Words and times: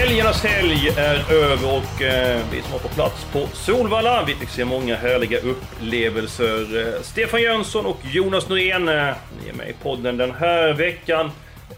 Helgernas 0.00 0.44
helg 0.44 0.88
är 0.96 1.32
över 1.32 1.76
och 1.76 2.02
eh, 2.02 2.42
vi 2.52 2.62
som 2.62 2.72
var 2.72 2.78
på 2.78 2.88
plats 2.88 3.26
på 3.32 3.46
Solvalla, 3.52 4.24
vi 4.26 4.34
fick 4.34 4.48
se 4.48 4.64
många 4.64 4.96
härliga 4.96 5.38
upplevelser. 5.38 6.78
Eh, 6.96 7.02
Stefan 7.02 7.42
Jönsson 7.42 7.86
och 7.86 7.98
Jonas 8.12 8.48
Norén, 8.48 8.88
eh, 8.88 8.94
ni 9.42 9.48
är 9.48 9.54
med 9.54 9.70
i 9.70 9.72
podden 9.82 10.16
den 10.16 10.30
här 10.34 10.72
veckan. 10.72 11.30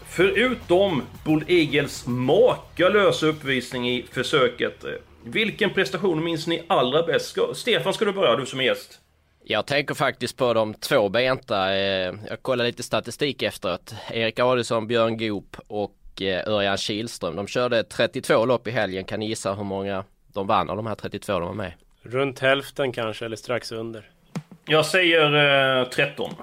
Förutom 0.07 1.03
Bull 1.25 1.43
Eagles 1.47 2.07
makalösa 2.07 3.25
uppvisning 3.25 3.89
i 3.89 4.05
försöket. 4.11 4.83
Eh, 4.83 4.89
vilken 5.23 5.69
prestation 5.73 6.23
minns 6.23 6.47
ni 6.47 6.63
allra 6.67 7.03
bäst? 7.03 7.25
Ska, 7.29 7.53
Stefan, 7.53 7.93
ska 7.93 8.05
du 8.05 8.11
börja, 8.13 8.35
du 8.35 8.45
som 8.45 8.59
är 8.59 8.63
gäst? 8.63 8.99
Jag 9.45 9.65
tänker 9.65 9.93
faktiskt 9.95 10.37
på 10.37 10.53
de 10.53 10.73
tvåbenta. 10.73 11.75
eh, 11.75 12.13
Jag 12.29 12.41
kollade 12.41 12.69
lite 12.69 12.83
statistik 12.83 13.41
efteråt. 13.43 13.93
Erik 14.11 14.39
Adielsson, 14.39 14.87
Björn 14.87 15.17
Goop 15.17 15.57
och 15.67 15.91
eh, 16.21 16.47
Örjan 16.47 16.77
Kihlström. 16.77 17.35
De 17.35 17.47
körde 17.47 17.83
32 17.83 18.45
lopp 18.45 18.67
i 18.67 18.71
helgen. 18.71 19.03
Kan 19.05 19.19
ni 19.19 19.27
gissa 19.27 19.53
hur 19.53 19.63
många 19.63 20.03
de 20.33 20.47
vann 20.47 20.69
av 20.69 20.75
de 20.75 20.85
här 20.87 20.95
32 20.95 21.39
de 21.39 21.47
var 21.47 21.53
med? 21.53 21.71
Runt 22.03 22.39
hälften 22.39 22.91
kanske, 22.91 23.25
eller 23.25 23.35
strax 23.35 23.71
under. 23.71 24.09
Jag 24.65 24.85
säger 24.85 25.79
eh, 25.81 25.87
13. 25.89 26.33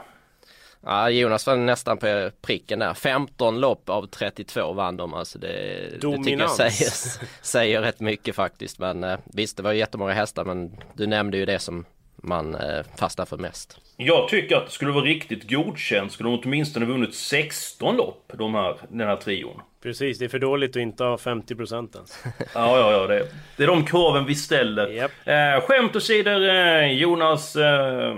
Ja, 0.85 1.11
Jonas 1.11 1.47
var 1.47 1.57
nästan 1.57 1.99
på 1.99 2.31
pricken 2.43 2.79
där. 2.79 2.95
15 2.95 3.61
lopp 3.61 3.89
av 3.89 4.07
32 4.07 4.73
vann 4.73 4.97
de. 4.97 5.15
Alltså 5.15 5.39
det, 5.39 5.49
det 5.49 5.91
tycker 5.91 6.09
jag 6.09 6.13
Dominans. 6.23 6.57
säger, 6.57 7.27
säger 7.43 7.81
rätt 7.81 8.01
mycket 8.01 8.35
faktiskt. 8.35 8.79
Men 8.79 9.05
eh, 9.05 9.19
visst, 9.25 9.57
det 9.57 9.63
var 9.63 9.73
jättemånga 9.73 10.13
hästar. 10.13 10.45
Men 10.45 10.77
du 10.95 11.07
nämnde 11.07 11.37
ju 11.37 11.47
det 11.47 11.59
som 11.59 11.85
man 12.23 12.55
eh, 12.55 12.85
fastnar 12.99 13.27
för 13.27 13.37
mest. 13.37 13.79
Jag 13.97 14.29
tycker 14.29 14.57
att 14.57 14.67
det 14.67 14.73
skulle 14.73 14.93
vara 14.93 15.05
riktigt 15.05 15.51
godkänt 15.51 16.13
skulle 16.13 16.29
de 16.29 16.41
åtminstone 16.45 16.87
vunnit 16.87 17.15
16 17.15 17.97
lopp, 17.97 18.33
de 18.39 18.55
här, 18.55 18.77
den 18.89 19.09
här 19.09 19.17
trion. 19.17 19.61
Precis, 19.83 20.19
det 20.19 20.25
är 20.25 20.29
för 20.29 20.39
dåligt 20.39 20.71
att 20.71 20.77
inte 20.77 21.05
ha 21.05 21.17
50% 21.17 21.97
ens. 21.97 22.25
Ja, 22.55 22.79
ja, 22.79 22.93
ja. 22.93 23.07
Det, 23.07 23.29
det 23.57 23.63
är 23.63 23.67
de 23.67 23.85
kraven 23.85 24.27
vi 24.27 24.35
ställer. 24.35 24.89
Japp. 24.89 25.13
Eh, 25.25 25.61
skämt 25.67 25.97
åsido, 25.97 26.31
eh, 26.31 26.93
Jonas. 26.93 27.57
Eh, 27.57 28.17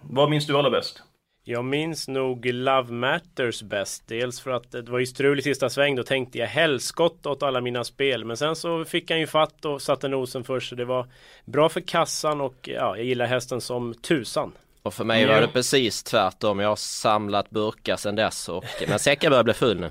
vad 0.00 0.30
minns 0.30 0.46
du 0.46 0.58
allra 0.58 0.70
bäst? 0.70 1.02
Jag 1.44 1.64
minns 1.64 2.08
nog 2.08 2.46
Love 2.46 2.92
Matters 2.92 3.62
bäst. 3.62 4.02
Dels 4.06 4.40
för 4.40 4.50
att 4.50 4.70
det 4.70 4.88
var 4.88 4.98
ju 4.98 5.06
strul 5.06 5.38
i 5.38 5.42
sista 5.42 5.70
sväng. 5.70 5.96
Då 5.96 6.02
tänkte 6.02 6.38
jag 6.38 6.46
helskott 6.46 7.26
åt 7.26 7.42
alla 7.42 7.60
mina 7.60 7.84
spel. 7.84 8.24
Men 8.24 8.36
sen 8.36 8.56
så 8.56 8.84
fick 8.84 9.10
han 9.10 9.20
ju 9.20 9.26
fatt 9.26 9.64
och 9.64 9.82
satte 9.82 10.08
nosen 10.08 10.44
först. 10.44 10.68
Så 10.68 10.74
det 10.74 10.84
var 10.84 11.06
bra 11.44 11.68
för 11.68 11.80
kassan 11.80 12.40
och 12.40 12.68
ja, 12.68 12.96
jag 12.96 13.04
gillar 13.04 13.26
hästen 13.26 13.60
som 13.60 13.94
tusan. 13.94 14.52
Och 14.82 14.94
för 14.94 15.04
mig 15.04 15.26
var 15.26 15.40
det 15.40 15.48
precis 15.48 16.02
tvärtom. 16.02 16.60
Jag 16.60 16.68
har 16.68 16.76
samlat 16.76 17.50
burkar 17.50 17.96
sedan 17.96 18.16
dess. 18.16 18.48
Och, 18.48 18.64
men 18.88 18.98
säcken 18.98 19.30
börjar 19.30 19.44
bli 19.44 19.54
full 19.54 19.80
nu. 19.80 19.90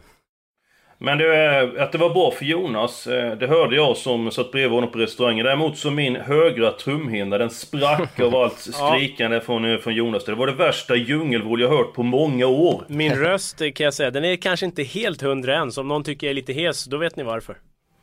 Men 1.04 1.18
det, 1.18 1.56
eh, 1.58 1.84
att 1.84 1.92
det 1.92 1.98
var 1.98 2.10
bra 2.10 2.32
för 2.32 2.46
Jonas, 2.46 3.08
eh, 3.08 3.38
det 3.38 3.48
hörde 3.48 3.76
jag 3.76 3.98
som 3.98 4.32
satt 4.32 4.52
bredvid 4.52 4.72
honom 4.72 4.92
på 4.92 5.00
restaurangen. 5.00 5.46
Däremot 5.46 5.78
så 5.78 5.92
min 5.92 6.16
högra 6.16 6.72
trumhinna, 6.72 7.38
den 7.38 7.50
sprack 7.50 8.20
av 8.20 8.36
allt 8.36 8.60
skrikande 8.60 9.42
från, 9.42 9.66
eh, 9.66 9.78
från 9.78 9.96
Jonas. 9.96 10.26
Det 10.26 10.36
var 10.36 10.48
det 10.48 10.54
värsta 10.54 10.96
djungelvrål 10.96 11.62
jag 11.62 11.70
hört 11.70 11.94
på 11.94 12.04
många 12.04 12.48
år. 12.48 12.84
Min 12.88 13.16
röst 13.16 13.58
kan 13.58 13.84
jag 13.84 13.94
säga, 13.94 14.12
den 14.12 14.26
är 14.26 14.36
kanske 14.36 14.66
inte 14.66 14.84
helt 14.84 15.22
hundra 15.22 15.56
än. 15.56 15.72
Så 15.72 15.82
om 15.82 15.88
någon 15.88 16.04
tycker 16.04 16.28
jag 16.28 16.32
är 16.32 16.36
lite 16.36 16.54
hes, 16.54 16.86
då 16.86 16.98
vet 16.98 17.16
ni 17.16 17.24
varför. 17.24 17.58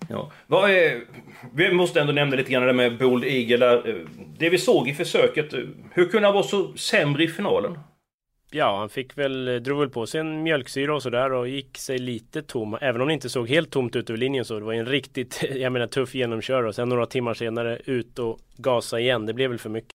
Ja. 0.09 0.31
Vad 0.47 0.71
är, 0.71 1.01
vi 1.55 1.73
måste 1.73 2.01
ändå 2.01 2.13
nämna 2.13 2.37
lite 2.37 2.53
grann 2.53 2.67
det 2.67 2.73
med 2.73 2.99
Bold 2.99 3.25
Eagle. 3.25 3.57
Där. 3.57 4.05
Det 4.39 4.51
vi 4.51 4.59
såg 4.59 4.89
i 4.89 4.95
försöket, 4.95 5.55
hur 5.95 6.09
kunde 6.09 6.27
han 6.27 6.35
vara 6.35 6.45
så 6.45 6.73
sämre 6.77 7.25
i 7.25 7.29
finalen? 7.29 7.79
Ja, 8.51 8.79
han 8.79 8.89
fick 8.89 9.19
väl, 9.19 9.49
eh, 9.49 9.55
drog 9.55 9.79
väl 9.79 9.91
på 9.91 10.07
sig 10.07 10.21
en 10.21 10.43
mjölksyra 10.43 10.95
och 10.95 11.03
sådär 11.03 11.33
och 11.33 11.49
gick 11.49 11.79
sig 11.79 11.99
lite 11.99 12.43
tom. 12.43 12.79
Även 12.81 13.01
om 13.01 13.09
det 13.09 13.15
inte 13.15 13.29
såg 13.29 13.49
helt 13.49 13.71
tomt 13.71 13.97
ut 13.97 14.11
över 14.11 14.19
linjen 14.19 14.45
så 14.45 14.59
det 14.59 14.65
var 14.65 14.73
en 14.73 14.87
riktigt, 14.87 15.45
jag 15.55 15.73
menar 15.73 15.87
tuff 15.87 16.15
genomkör 16.15 16.63
och 16.63 16.75
sen 16.75 16.89
några 16.89 17.07
timmar 17.07 17.35
senare 17.35 17.79
ut 17.85 18.19
och 18.19 18.39
gasa 18.57 19.01
igen. 19.01 19.27
Det 19.27 19.35
blev 19.35 19.51
väl 19.51 19.59
för 19.59 19.71
mycket. 19.71 19.98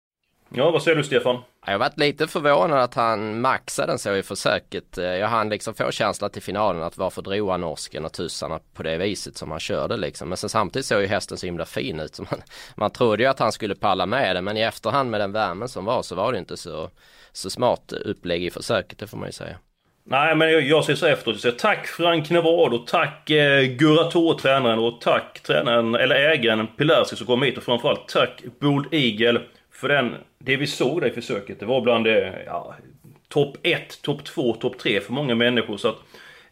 Ja, 0.53 0.71
vad 0.71 0.83
säger 0.83 0.97
du 0.97 1.03
Stefan? 1.03 1.37
Jag 1.65 1.79
varit 1.79 1.99
lite 1.99 2.27
förvånad 2.27 2.79
att 2.79 2.93
han 2.93 3.41
maxade 3.41 3.91
den 3.91 3.99
så 3.99 4.15
i 4.15 4.23
försöket. 4.23 4.97
Eh, 4.97 5.05
Jag 5.05 5.27
hann 5.27 5.49
liksom 5.49 5.73
få 5.73 5.91
känslan 5.91 6.29
till 6.29 6.41
finalen 6.41 6.83
att 6.83 6.97
varför 6.97 7.21
drog 7.21 7.49
han 7.49 7.61
norsken 7.61 8.05
och 8.05 8.13
tussarna 8.13 8.59
på 8.73 8.83
det 8.83 8.97
viset 8.97 9.37
som 9.37 9.51
han 9.51 9.59
körde 9.59 9.97
liksom. 9.97 10.29
Men 10.29 10.37
sen 10.37 10.49
samtidigt 10.49 10.85
såg 10.85 11.01
ju 11.01 11.07
hästen 11.07 11.37
så 11.37 11.45
himla 11.45 11.65
fin 11.65 11.99
ut. 11.99 12.15
Så 12.15 12.21
man, 12.21 12.41
man 12.75 12.91
trodde 12.91 13.23
ju 13.23 13.29
att 13.29 13.39
han 13.39 13.51
skulle 13.51 13.75
palla 13.75 14.05
med 14.05 14.35
det 14.35 14.41
men 14.41 14.57
i 14.57 14.61
efterhand 14.61 15.11
med 15.11 15.21
den 15.21 15.31
värmen 15.31 15.69
som 15.69 15.85
var 15.85 16.01
så 16.01 16.15
var 16.15 16.31
det 16.31 16.37
inte 16.39 16.57
så, 16.57 16.89
så 17.31 17.49
smart 17.49 17.93
upplägg 17.93 18.43
i 18.43 18.49
försöket 18.49 18.99
det 18.99 19.07
får 19.07 19.17
man 19.17 19.27
ju 19.27 19.33
säga. 19.33 19.55
Nej, 20.03 20.35
men 20.35 20.51
jag, 20.51 20.61
jag 20.61 20.85
säger 20.85 20.97
så 20.97 21.05
efteråt. 21.05 21.35
Jag 21.35 21.41
säger 21.41 21.55
tack 21.55 21.87
Frank 21.87 22.29
Navarro, 22.29 22.77
tack 22.77 23.29
eh, 23.29 23.63
Gurator, 23.63 24.33
tränaren, 24.33 24.79
och 24.79 25.01
tack 25.01 25.39
tränaren, 25.43 25.95
eller 25.95 26.15
ägaren 26.15 26.67
Pilarski 26.67 27.15
som 27.15 27.27
kom 27.27 27.43
hit 27.43 27.57
och 27.57 27.63
framförallt 27.63 28.07
tack 28.07 28.43
Bold 28.59 28.93
Eagle 28.93 29.41
för 29.81 29.87
den, 29.87 30.15
det 30.39 30.57
vi 30.57 30.67
såg 30.67 31.01
där 31.01 31.07
i 31.07 31.11
försöket. 31.11 31.59
Det 31.59 31.65
var 31.65 31.81
bland 31.81 32.05
det, 32.05 32.43
ja, 32.45 32.75
topp 33.29 33.57
1, 33.63 34.01
topp 34.01 34.23
2, 34.23 34.53
topp 34.53 34.77
3 34.79 35.01
för 35.01 35.13
många 35.13 35.35
människor. 35.35 35.77
Så 35.77 35.87
att, 35.87 35.97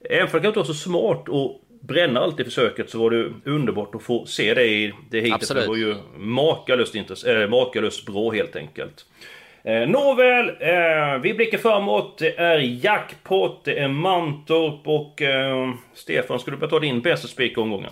även 0.09 0.25
att 0.25 0.41
det 0.41 0.47
inte 0.47 0.59
var 0.59 0.66
så 0.66 0.73
smart 0.73 1.29
att 1.29 1.81
bränna 1.81 2.19
allt 2.19 2.39
i 2.39 2.44
försöket 2.44 2.89
så 2.89 3.00
var 3.00 3.09
det 3.12 3.31
underbart 3.45 3.95
att 3.95 4.03
få 4.03 4.25
se 4.25 4.53
det 4.53 4.66
i 4.66 4.94
det 5.09 5.19
hitet. 5.19 5.34
Absolut. 5.35 5.63
Det 5.63 5.69
var 5.69 5.75
ju 5.78 5.95
makalöst, 6.18 6.95
intress- 6.95 7.41
äh, 7.44 7.50
makalöst 7.50 8.06
bra 8.06 8.29
helt 8.31 8.56
enkelt. 8.56 9.06
Eh, 9.63 9.88
nåväl, 9.89 10.50
eh, 10.50 11.22
vi 11.22 11.34
blickar 11.34 11.57
framåt. 11.57 12.18
Det 12.18 12.38
är 12.39 12.59
jackpot, 12.59 13.66
det 13.66 13.79
är 13.79 13.88
Mantorp 13.88 14.88
och 14.88 15.22
eh, 15.22 15.73
Stefan, 15.94 16.39
ska 16.39 16.51
du 16.51 16.57
börja 16.57 16.69
ta 16.69 16.79
din 16.79 17.01
bästa 17.01 17.28
spik 17.28 17.57
omgången? 17.57 17.91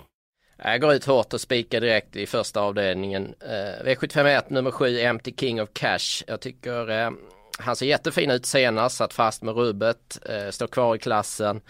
Jag 0.64 0.82
går 0.82 0.94
ut 0.94 1.06
hårt 1.06 1.34
och 1.34 1.42
spikar 1.42 1.82
direkt 1.82 2.16
i 2.16 2.26
första 2.26 2.62
avdelningen. 2.62 3.36
Eh, 3.40 3.86
V751 3.86 4.44
nummer 4.48 4.72
7 4.72 5.00
Empty 5.00 5.34
King 5.38 5.62
of 5.62 5.70
Cash. 5.74 6.24
Jag 6.28 6.42
tycker 6.42 6.90
eh, 6.90 7.12
han 7.60 7.76
ser 7.76 7.86
jättefin 7.86 8.32
ut 8.32 8.46
senast, 8.46 8.98
satt 8.98 9.14
fast 9.14 9.44
med 9.44 9.56
rubbet, 9.56 10.20
eh, 10.30 10.50
står 10.50 10.68
kvar 10.68 10.96
i 10.96 11.00
klassen, 11.00 11.62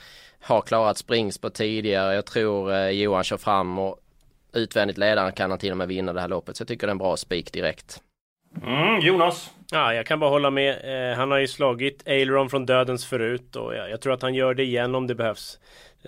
har 0.41 0.61
klarat 0.61 0.97
springspår 0.97 1.49
tidigare. 1.49 2.15
Jag 2.15 2.25
tror 2.25 2.73
eh, 2.73 2.89
Johan 2.89 3.23
kör 3.23 3.37
fram 3.37 3.79
och 3.79 3.99
utvändigt 4.53 4.97
ledaren 4.97 5.31
kan 5.31 5.49
han 5.49 5.59
till 5.59 5.71
och 5.71 5.77
med 5.77 5.87
vinna 5.87 6.13
det 6.13 6.21
här 6.21 6.27
loppet. 6.27 6.57
Så 6.57 6.61
jag 6.61 6.67
tycker 6.67 6.87
det 6.87 6.91
är 6.91 6.91
en 6.91 6.97
bra 6.97 7.17
spik 7.17 7.53
direkt. 7.53 8.01
Mm, 8.63 8.99
Jonas? 9.01 9.51
Ja, 9.71 9.93
jag 9.93 10.05
kan 10.05 10.19
bara 10.19 10.29
hålla 10.29 10.49
med. 10.49 11.09
Eh, 11.11 11.17
han 11.17 11.31
har 11.31 11.37
ju 11.37 11.47
slagit 11.47 12.07
Aileron 12.07 12.49
från 12.49 12.65
dödens 12.65 13.05
förut 13.05 13.55
och 13.55 13.75
jag, 13.75 13.89
jag 13.89 14.01
tror 14.01 14.13
att 14.13 14.21
han 14.21 14.33
gör 14.35 14.53
det 14.53 14.63
igen 14.63 14.95
om 14.95 15.07
det 15.07 15.15
behövs. 15.15 15.59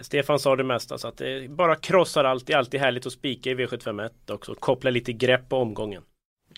Stefan 0.01 0.39
sa 0.39 0.55
det 0.55 0.63
mesta 0.63 0.97
så 0.97 1.07
att 1.07 1.17
det 1.17 1.49
bara 1.49 1.75
krossar 1.75 2.23
allt. 2.23 2.47
Det 2.47 2.53
är 2.53 2.57
alltid 2.57 2.79
härligt 2.79 3.05
att 3.05 3.11
spika 3.13 3.49
i 3.49 3.55
V751 3.55 4.09
också. 4.31 4.55
Koppla 4.55 4.89
lite 4.89 5.13
grepp 5.13 5.49
på 5.49 5.57
omgången. 5.57 6.01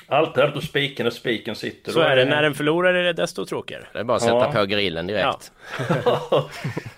Allt 0.08 0.38
härligt 0.38 0.58
att 0.58 0.64
spika 0.64 1.04
när 1.04 1.10
spiken 1.10 1.56
sitter. 1.56 1.92
Så 1.92 2.00
är 2.00 2.16
det. 2.16 2.26
När 2.26 2.42
den 2.44 2.54
förlorar 2.54 2.94
är 2.94 3.04
det 3.04 3.14
desto 3.14 3.46
tråkigare. 3.46 3.86
Det 3.94 4.00
är 4.00 4.04
bara 4.04 4.16
att 4.18 4.24
sätta 4.24 4.36
Ja. 4.36 4.52
på 4.52 4.66
grillen 4.66 5.08
direkt. 5.08 5.52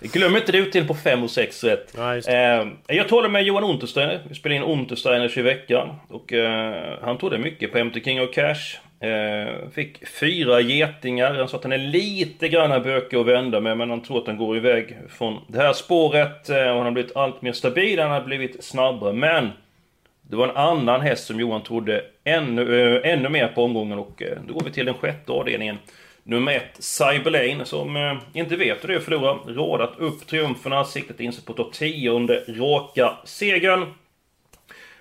Glöm 0.00 0.36
inte 0.36 0.52
du 0.52 0.64
till 0.70 0.86
på 0.88 0.94
5 0.94 1.22
och 1.22 1.30
6 1.30 1.64
rätt. 1.64 1.94
Ja, 1.96 2.14
just 2.14 2.28
det. 2.28 2.72
Eh, 2.88 2.96
jag 2.96 3.08
talade 3.08 3.28
med 3.28 3.42
Johan 3.44 3.64
Untersteiner. 3.64 4.20
Vi 4.28 4.34
spelade 4.34 4.56
in 4.56 4.62
Untersteiners 4.78 5.38
i 5.38 5.42
veckan. 5.42 5.94
Och 6.08 6.32
eh, 6.32 6.98
han 7.02 7.18
trodde 7.18 7.38
mycket 7.38 7.72
på 7.72 7.78
Empty 7.78 8.00
King 8.04 8.20
of 8.22 8.34
Cash. 8.34 8.76
Eh, 9.04 9.68
fick 9.74 10.08
fyra 10.08 10.60
getingar. 10.60 11.34
Han 11.34 11.48
sa 11.48 11.56
att 11.56 11.62
han 11.62 11.72
är 11.72 11.78
lite 11.78 12.48
grann 12.48 12.82
bökig 12.82 13.16
att 13.16 13.26
vända 13.26 13.60
med. 13.60 13.78
Men 13.78 13.90
han 13.90 14.00
tror 14.00 14.18
att 14.18 14.26
han 14.26 14.36
går 14.36 14.56
iväg 14.56 14.96
från 15.08 15.40
det 15.48 15.58
här 15.58 15.72
spåret. 15.72 16.48
Eh, 16.48 16.56
och 16.56 16.76
han 16.76 16.84
har 16.84 16.90
blivit 16.90 17.16
allt 17.16 17.42
mer 17.42 17.52
stabil. 17.52 18.00
Han 18.00 18.10
har 18.10 18.20
blivit 18.20 18.64
snabbare. 18.64 19.12
Men 19.12 19.50
det 20.22 20.36
var 20.36 20.48
en 20.48 20.56
annan 20.56 21.00
häst 21.00 21.26
som 21.26 21.40
Johan 21.40 21.62
trodde 21.62 22.04
ännu, 22.24 22.96
äh, 22.96 23.12
ännu 23.12 23.28
mer 23.28 23.48
på 23.48 23.64
omgången 23.64 23.98
och 23.98 24.22
äh, 24.22 24.38
då 24.46 24.54
går 24.54 24.64
vi 24.64 24.70
till 24.70 24.86
den 24.86 24.94
sjätte 24.94 25.32
avdelningen. 25.32 25.78
Nummer 26.22 26.52
ett, 26.52 26.76
Cyberlane, 26.78 27.64
som 27.64 27.96
äh, 27.96 28.16
inte 28.32 28.56
vet 28.56 28.82
hur 28.82 28.88
det 28.88 28.94
är 28.94 28.98
att 28.98 29.04
förlora. 29.04 29.38
Radat 29.46 29.98
upp 29.98 30.26
triumferna, 30.26 30.84
siktet 30.84 31.20
in 31.20 31.32
sig 31.32 31.44
på 31.44 31.52
att 31.52 31.56
ta 31.56 31.70
tionde 31.72 32.44
raka 32.48 33.16
segern. 33.24 33.86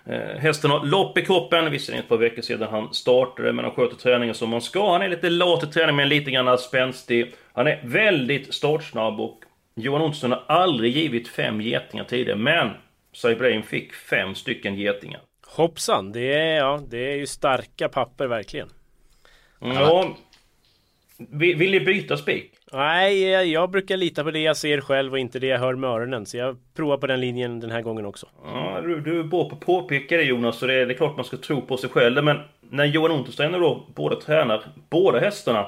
Eh, 0.05 0.39
hästen 0.39 0.71
har 0.71 0.85
lopp 0.85 1.17
i 1.17 1.21
kroppen, 1.25 1.71
visserligen 1.71 2.03
ett 2.03 2.09
par 2.09 2.17
veckor 2.17 2.41
sedan 2.41 2.69
han 2.71 2.93
startade, 2.93 3.53
men 3.53 3.65
han 3.65 3.73
sköter 3.73 3.95
träningen 3.95 4.35
som 4.35 4.49
man 4.49 4.61
ska. 4.61 4.91
Han 4.91 5.01
är 5.01 5.09
lite 5.09 5.29
lat 5.29 5.63
i 5.63 5.67
träning, 5.67 5.95
men 5.95 6.09
lite 6.09 6.31
grann 6.31 6.57
spänstig. 6.57 7.33
Han 7.53 7.67
är 7.67 7.81
väldigt 7.83 8.53
startsnabb 8.53 9.19
och 9.19 9.39
Johan 9.75 10.01
Olsson 10.01 10.31
har 10.31 10.43
aldrig 10.47 10.97
givit 10.97 11.27
fem 11.27 11.61
getingar 11.61 12.03
tidigare, 12.03 12.39
men 12.39 12.69
Cyberlane 13.13 13.63
fick 13.63 13.93
fem 13.93 14.35
stycken 14.35 14.75
getingar. 14.75 15.21
Hoppsan, 15.47 16.11
det 16.11 16.33
är, 16.33 16.57
ja, 16.57 16.81
det 16.89 17.11
är 17.11 17.15
ju 17.15 17.27
starka 17.27 17.89
papper 17.89 18.27
verkligen. 18.27 18.69
Ja, 19.59 20.17
vill, 21.17 21.57
vill 21.57 21.71
ni 21.71 21.79
byta 21.79 22.17
spik? 22.17 22.51
Nej, 22.73 23.33
eh, 23.33 23.41
jag 23.41 23.69
brukar 23.69 23.97
lita 23.97 24.23
på 24.23 24.31
det 24.31 24.39
jag 24.39 24.57
ser 24.57 24.81
själv 24.81 25.11
och 25.11 25.19
inte 25.19 25.39
det 25.39 25.47
jag 25.47 25.59
hör 25.59 25.75
med 25.75 25.89
öronen. 25.89 26.25
Så 26.25 26.37
jag 26.37 26.57
provar 26.75 26.97
på 26.97 27.07
den 27.07 27.21
linjen 27.21 27.59
den 27.59 27.71
här 27.71 27.81
gången 27.81 28.05
också. 28.05 28.27
Ja, 28.45 28.81
du, 28.83 28.99
du 29.01 29.19
är 29.19 29.23
bra 29.23 29.49
på 29.49 29.55
att 29.55 29.61
påpeka 29.61 30.17
det 30.17 30.23
Jonas, 30.23 30.57
så 30.57 30.65
det 30.65 30.73
är, 30.73 30.85
det 30.85 30.93
är 30.93 30.97
klart 30.97 31.15
man 31.15 31.25
ska 31.25 31.37
tro 31.37 31.61
på 31.61 31.77
sig 31.77 31.89
själv. 31.89 32.23
Men 32.23 32.39
när 32.69 32.85
Johan 32.85 33.11
Untersteiner 33.11 33.59
då 33.59 33.85
båda 33.95 34.15
tränar 34.15 34.63
båda 34.89 35.19
hästarna 35.19 35.67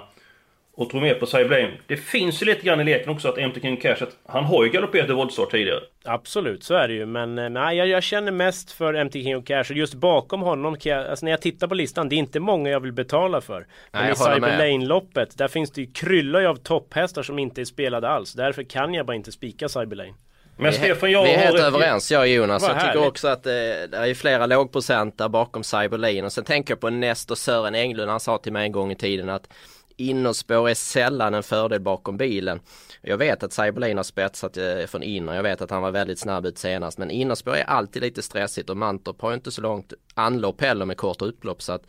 och 0.77 0.89
tror 0.89 1.01
mer 1.01 1.13
på 1.13 1.25
Cyberblame. 1.25 1.71
Det 1.87 1.97
finns 1.97 2.41
ju 2.41 2.45
lite 2.45 2.65
grann 2.65 2.81
i 2.81 2.83
leken 2.83 3.09
också 3.09 3.29
att 3.29 3.37
MT 3.49 3.61
King 3.61 3.77
Cash, 3.77 3.97
att 4.03 4.17
han 4.27 4.43
har 4.43 4.63
ju 4.63 4.69
galopperat 4.69 5.09
i 5.09 5.13
voltstart 5.13 5.51
tidigare. 5.51 5.79
Absolut, 6.03 6.63
så 6.63 6.73
är 6.73 6.87
det 6.87 6.93
ju. 6.93 7.05
Men 7.05 7.37
eh, 7.37 7.49
nej, 7.49 7.77
jag, 7.77 7.87
jag 7.87 8.03
känner 8.03 8.31
mest 8.31 8.71
för 8.71 9.03
MT 9.03 9.13
King 9.13 9.37
och 9.37 9.47
Cash. 9.47 9.65
Och 9.69 9.71
just 9.71 9.93
bakom 9.93 10.41
honom, 10.41 10.77
kan 10.77 10.91
jag, 10.91 11.07
alltså 11.07 11.25
när 11.25 11.31
jag 11.31 11.41
tittar 11.41 11.67
på 11.67 11.75
listan, 11.75 12.09
det 12.09 12.15
är 12.15 12.17
inte 12.17 12.39
många 12.39 12.69
jag 12.69 12.79
vill 12.79 12.91
betala 12.91 13.41
för. 13.41 13.67
Men 13.91 14.01
Nej, 14.03 14.03
i 14.03 14.07
med. 14.07 14.17
Cyberlane-loppet, 14.17 15.37
där 15.37 15.47
finns 15.47 15.71
det 15.71 15.81
ju 15.81 15.91
kryllar 15.91 16.43
av 16.43 16.55
topphästar 16.55 17.23
som 17.23 17.39
inte 17.39 17.61
är 17.61 17.65
spelade 17.65 18.09
alls. 18.09 18.33
Därför 18.33 18.63
kan 18.63 18.93
jag 18.93 19.05
bara 19.05 19.15
inte 19.15 19.31
spika 19.31 19.69
Cyberlane. 19.69 20.13
Men 20.57 20.71
Vi 20.71 20.77
är, 20.77 20.81
Stefan, 20.81 21.11
jag 21.11 21.23
vi 21.23 21.29
är 21.29 21.37
har 21.37 21.43
helt 21.43 21.59
överens 21.59 22.11
jag 22.11 22.21
och 22.21 22.27
Jonas. 22.27 22.63
Jag 22.63 22.71
tycker 22.71 22.85
härligt. 22.85 23.07
också 23.07 23.27
att 23.27 23.45
eh, 23.45 23.51
det 23.51 23.97
är 23.97 24.13
flera 24.13 24.45
lågprocentare 24.45 25.29
bakom 25.29 25.63
Cyberlin. 25.63 26.25
Och 26.25 26.31
sen 26.31 26.43
tänker 26.43 26.71
jag 26.71 26.79
på 26.79 26.89
Nestor 26.89 27.35
Sören 27.35 27.75
Englund. 27.75 28.11
Han 28.11 28.19
sa 28.19 28.37
till 28.37 28.53
mig 28.53 28.65
en 28.65 28.71
gång 28.71 28.91
i 28.91 28.95
tiden 28.95 29.29
att 29.29 29.49
innerspår 29.97 30.69
är 30.69 30.73
sällan 30.73 31.33
en 31.33 31.43
fördel 31.43 31.81
bakom 31.81 32.17
bilen. 32.17 32.59
Jag 33.01 33.17
vet 33.17 33.43
att 33.43 33.53
Cyberlin 33.53 33.97
har 33.97 34.03
spetsat 34.03 34.57
eh, 34.57 34.85
från 34.85 35.03
inner. 35.03 35.35
Jag 35.35 35.43
vet 35.43 35.61
att 35.61 35.71
han 35.71 35.81
var 35.81 35.91
väldigt 35.91 36.19
snabb 36.19 36.45
ut 36.45 36.57
senast. 36.57 36.97
Men 36.97 37.11
innerspår 37.11 37.55
är 37.55 37.63
alltid 37.63 38.01
lite 38.01 38.21
stressigt 38.21 38.69
och 38.69 38.77
Mantorp 38.77 39.21
har 39.21 39.33
inte 39.33 39.51
så 39.51 39.61
långt 39.61 39.93
anlopp 40.13 40.61
heller 40.61 40.85
med 40.85 40.97
kort 40.97 41.21
upplopp. 41.21 41.61
Så 41.61 41.73
att 41.73 41.83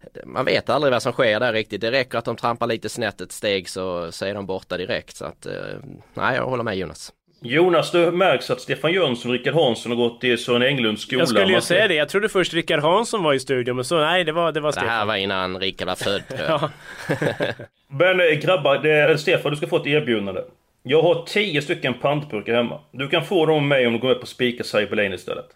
eh, 0.00 0.26
man 0.26 0.44
vet 0.44 0.68
aldrig 0.68 0.92
vad 0.92 1.02
som 1.02 1.12
sker 1.12 1.40
där 1.40 1.52
riktigt. 1.52 1.80
Det 1.80 1.90
räcker 1.90 2.18
att 2.18 2.24
de 2.24 2.36
trampar 2.36 2.66
lite 2.66 2.88
snett 2.88 3.20
ett 3.20 3.32
steg 3.32 3.68
så, 3.68 4.12
så 4.12 4.24
är 4.24 4.34
de 4.34 4.46
borta 4.46 4.76
direkt. 4.76 5.16
Så 5.16 5.24
att, 5.24 5.46
eh, 5.46 5.78
nej 6.14 6.36
jag 6.36 6.44
håller 6.44 6.64
med 6.64 6.76
Jonas. 6.76 7.12
Jonas, 7.44 7.90
det 7.90 8.12
märks 8.12 8.50
att 8.50 8.60
Stefan 8.60 8.92
Jönsson 8.92 9.30
och 9.30 9.36
Rickard 9.38 9.54
Hansson 9.54 9.92
har 9.92 9.96
gått 9.96 10.24
i 10.24 10.36
Sören 10.36 10.62
Englunds 10.62 11.02
skola. 11.02 11.18
Jag 11.20 11.28
skulle 11.28 11.46
ju 11.46 11.52
Man 11.52 11.62
säga 11.62 11.88
det. 11.88 11.94
Jag 11.94 12.08
trodde 12.08 12.28
först 12.28 12.54
Rickard 12.54 12.80
Hansson 12.80 13.22
var 13.22 13.34
i 13.34 13.40
studion, 13.40 13.76
men 13.76 13.84
så 13.84 14.00
nej, 14.00 14.24
det 14.24 14.32
var, 14.32 14.52
det 14.52 14.60
var 14.60 14.72
Det 14.72 14.80
här 14.80 14.86
Stefan. 14.86 15.06
var 15.08 15.16
innan 15.16 15.60
Rickard 15.60 15.88
var 15.88 15.94
född. 15.94 16.22
Ja. 16.48 16.70
Men 17.88 18.20
eh, 18.20 18.26
grabbar, 18.26 18.78
det, 18.78 19.18
Stefan, 19.18 19.50
du 19.50 19.56
ska 19.56 19.66
få 19.66 19.76
ett 19.76 19.86
erbjudande. 19.86 20.40
Jag 20.82 21.02
har 21.02 21.24
tio 21.26 21.62
stycken 21.62 21.94
pantburkar 21.94 22.54
hemma. 22.54 22.80
Du 22.92 23.08
kan 23.08 23.24
få 23.24 23.46
dem 23.46 23.68
med 23.68 23.78
mig 23.78 23.86
om 23.86 23.92
du 23.92 23.98
går 23.98 24.08
med 24.08 24.20
på 24.20 24.26
spika 24.26 24.64
Cyberlane 24.64 25.14
istället. 25.14 25.46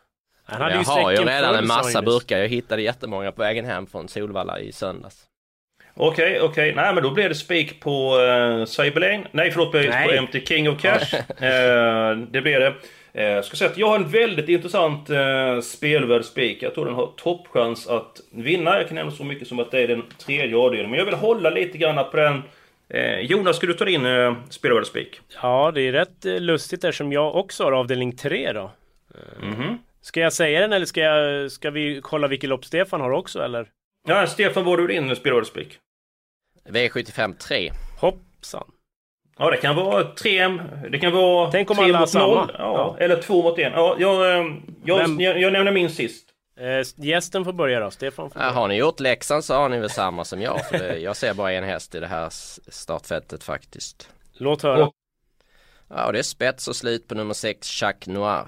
Han 0.44 0.62
hade 0.62 0.74
ju 0.74 0.80
Jag 0.80 0.84
har 0.84 1.10
ju 1.10 1.16
redan 1.18 1.54
en 1.54 1.66
massa 1.66 2.02
burkar. 2.02 2.38
Jag 2.38 2.48
hittade 2.48 2.82
jättemånga 2.82 3.32
på 3.32 3.42
vägen 3.42 3.64
hem 3.64 3.86
från 3.86 4.08
Solvalla 4.08 4.60
i 4.60 4.72
söndags. 4.72 5.24
Okej, 6.00 6.40
okej. 6.40 6.74
Nej, 6.74 6.94
men 6.94 7.02
då 7.02 7.10
blir 7.10 7.28
det 7.28 7.34
spik 7.34 7.80
på 7.80 8.18
uh, 8.18 8.64
Cyberlane. 8.64 9.24
Nej, 9.32 9.50
förlåt, 9.50 9.72
på 9.72 9.78
Nej. 9.78 10.20
MT 10.20 10.48
King 10.48 10.68
of 10.68 10.82
Cash. 10.82 11.14
Eh, 11.40 12.16
det 12.16 12.40
blir 12.40 12.60
det. 12.60 12.74
Uh, 13.18 13.22
jag 13.22 13.44
ska 13.44 13.56
säga 13.56 13.70
att 13.70 13.78
jag 13.78 13.88
har 13.88 13.96
en 13.96 14.08
väldigt 14.08 14.48
intressant 14.48 15.10
uh, 15.10 15.60
spelvärd 15.60 16.24
spik. 16.24 16.62
Jag 16.62 16.74
tror 16.74 16.84
den 16.84 16.94
har 16.94 17.06
toppchans 17.16 17.86
att 17.86 18.20
vinna. 18.30 18.78
Jag 18.78 18.88
kan 18.88 18.94
nämna 18.94 19.12
så 19.12 19.24
mycket 19.24 19.48
som 19.48 19.58
att 19.58 19.70
det 19.70 19.80
är 19.80 19.88
den 19.88 20.02
tredje 20.26 20.56
avdelningen. 20.56 20.90
Men 20.90 20.98
jag 20.98 21.06
vill 21.06 21.14
hålla 21.14 21.50
lite 21.50 21.78
grann 21.78 22.10
på 22.10 22.16
den. 22.16 22.42
Eh, 22.88 23.20
Jonas, 23.20 23.56
ska 23.56 23.66
du 23.66 23.74
ta 23.74 23.84
din 23.84 24.06
uh, 24.06 24.36
spelvärd 24.50 24.86
spik? 24.86 25.20
Ja, 25.42 25.70
det 25.74 25.80
är 25.80 25.92
rätt 25.92 26.24
eh, 26.24 26.40
lustigt 26.40 26.84
eftersom 26.84 27.12
jag 27.12 27.36
också 27.36 27.64
har 27.64 27.72
avdelning 27.72 28.16
3 28.16 28.52
då. 28.52 28.70
Mhm. 29.42 29.78
Ska 30.00 30.20
jag 30.20 30.32
säga 30.32 30.60
den 30.60 30.72
eller 30.72 30.86
ska, 30.86 31.00
jag, 31.00 31.52
ska 31.52 31.70
vi 31.70 32.00
kolla 32.02 32.28
vilket 32.28 32.50
lopp 32.50 32.64
Stefan 32.64 33.00
har 33.00 33.10
också 33.10 33.42
eller? 33.42 33.68
Ja, 34.08 34.26
Stefan, 34.26 34.64
vad 34.64 34.78
har 34.78 34.86
du 34.86 34.94
din 34.94 35.16
spelvärd 35.16 35.46
spik? 35.46 35.78
V75 36.68 37.34
3. 37.38 37.72
Hoppsan. 38.00 38.64
Ja, 39.38 39.50
det 39.50 39.56
kan 39.56 39.76
vara 39.76 40.04
3 40.04 40.48
Det 40.90 40.98
kan 40.98 41.12
vara 41.12 41.50
Tänk 41.50 41.70
om 41.70 41.76
tre 41.76 41.84
alla 41.84 42.00
mot 42.00 42.14
noll. 42.14 42.46
samma. 42.46 42.50
Ja, 42.58 42.96
Ja. 42.98 43.04
Eller 43.04 43.22
2 43.22 43.42
mot 43.42 43.58
1. 43.58 43.72
Ja, 43.76 43.96
jag, 43.98 44.38
eh, 44.38 44.46
jag, 44.84 44.98
Vem- 44.98 45.20
jag, 45.20 45.40
jag 45.40 45.52
nämner 45.52 45.72
min 45.72 45.90
sist. 45.90 46.28
Eh, 46.60 47.04
gästen 47.06 47.44
får 47.44 47.52
börja 47.52 47.80
då, 47.80 47.90
Stefan 47.90 48.30
får 48.30 48.42
Ja, 48.42 48.46
börja. 48.48 48.60
har 48.60 48.68
ni 48.68 48.74
gjort 48.76 49.00
läxan 49.00 49.42
så 49.42 49.54
har 49.54 49.68
ni 49.68 49.78
väl 49.78 49.90
samma 49.90 50.24
som 50.24 50.42
jag. 50.42 50.68
För 50.68 50.78
det, 50.78 50.98
jag 50.98 51.16
ser 51.16 51.34
bara 51.34 51.52
en 51.52 51.64
häst 51.64 51.94
i 51.94 52.00
det 52.00 52.06
här 52.06 52.28
startfältet 52.68 53.44
faktiskt. 53.44 54.08
Låt 54.38 54.62
höra. 54.62 54.86
Och- 54.86 54.92
Ja, 55.90 56.06
och 56.06 56.12
det 56.12 56.18
är 56.18 56.22
spets 56.22 56.68
och 56.68 56.76
slut 56.76 57.08
på 57.08 57.14
nummer 57.14 57.34
6, 57.34 57.82
Jacques 57.82 58.06
Noir. 58.06 58.42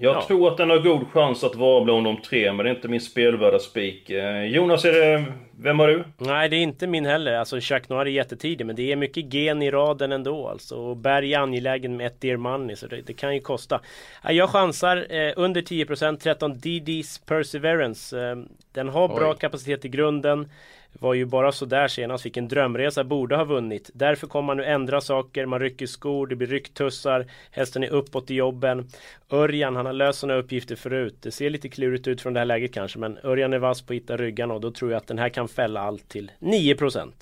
Jag 0.00 0.16
Ja. 0.16 0.24
tror 0.26 0.48
att 0.48 0.56
den 0.56 0.70
har 0.70 0.78
god 0.78 1.08
chans 1.12 1.44
att 1.44 1.54
vara 1.54 1.84
bland 1.84 2.04
de 2.04 2.16
tre, 2.22 2.52
men 2.52 2.64
det 2.64 2.70
är 2.70 2.74
inte 2.74 2.88
min 2.88 3.00
spelvärda 3.00 3.58
spik. 3.58 4.10
Eh, 4.10 4.44
Jonas, 4.44 4.84
är 4.84 4.92
det... 4.92 5.24
Vem 5.60 5.78
har 5.78 5.88
du? 5.88 6.04
Nej, 6.18 6.48
det 6.48 6.56
är 6.56 6.62
inte 6.62 6.86
min 6.86 7.06
heller. 7.06 7.32
Alltså 7.34 7.56
Jacques 7.56 7.88
Noir 7.88 8.06
är 8.06 8.10
jättetidig, 8.10 8.66
men 8.66 8.76
det 8.76 8.92
är 8.92 8.96
mycket 8.96 9.34
gen 9.34 9.62
i 9.62 9.70
raden 9.70 10.12
ändå 10.12 10.48
alltså. 10.48 10.76
Och 10.76 10.96
Berg 10.96 11.34
är 11.34 11.38
angelägen 11.38 11.96
med 11.96 12.06
ett 12.06 12.20
Dear 12.20 12.36
Money, 12.36 12.76
så 12.76 12.86
det, 12.86 13.00
det 13.06 13.12
kan 13.12 13.34
ju 13.34 13.40
kosta. 13.40 13.80
Ja, 14.24 14.32
Jag 14.32 14.50
chansar 14.50 14.96
eh, 15.10 15.32
under 15.36 15.60
10% 15.62 16.16
13 16.18 16.54
DD's 16.54 17.26
Perseverance. 17.26 18.20
Eh, 18.30 18.36
den 18.74 18.88
har 18.88 19.08
bra 19.08 19.30
Oj. 19.30 19.36
kapacitet 19.40 19.84
i 19.84 19.88
grunden. 19.88 20.48
Var 20.92 21.14
ju 21.14 21.24
bara 21.24 21.52
sådär 21.52 21.88
senast, 21.88 22.22
fick 22.22 22.36
en 22.36 22.48
drömresa, 22.48 23.04
borde 23.04 23.36
ha 23.36 23.44
vunnit. 23.44 23.90
Därför 23.94 24.26
kommer 24.26 24.46
man 24.46 24.56
nu 24.56 24.64
ändra 24.64 25.00
saker, 25.00 25.46
man 25.46 25.60
rycker 25.60 25.86
skor, 25.86 26.26
det 26.26 26.36
blir 26.36 26.48
rycktussar, 26.48 27.26
hästen 27.50 27.82
är 27.82 27.88
uppåt 27.88 28.30
i 28.30 28.34
jobben. 28.34 28.88
Örjan, 29.32 29.76
han 29.76 29.86
har 29.86 29.92
löst 29.92 30.18
sådana 30.18 30.38
uppgifter 30.38 30.76
förut. 30.76 31.16
Det 31.22 31.30
ser 31.30 31.50
lite 31.50 31.68
klurigt 31.68 32.08
ut 32.08 32.20
från 32.20 32.32
det 32.32 32.40
här 32.40 32.44
läget 32.44 32.74
kanske, 32.74 32.98
men 32.98 33.18
Örjan 33.24 33.52
är 33.52 33.58
vass 33.58 33.82
på 33.82 33.92
att 33.92 33.96
hitta 33.96 34.16
ryggarna 34.16 34.54
och 34.54 34.60
då 34.60 34.70
tror 34.70 34.90
jag 34.90 34.98
att 34.98 35.06
den 35.06 35.18
här 35.18 35.28
kan 35.28 35.48
fälla 35.48 35.80
allt 35.80 36.08
till 36.08 36.30
9%. 36.40 37.12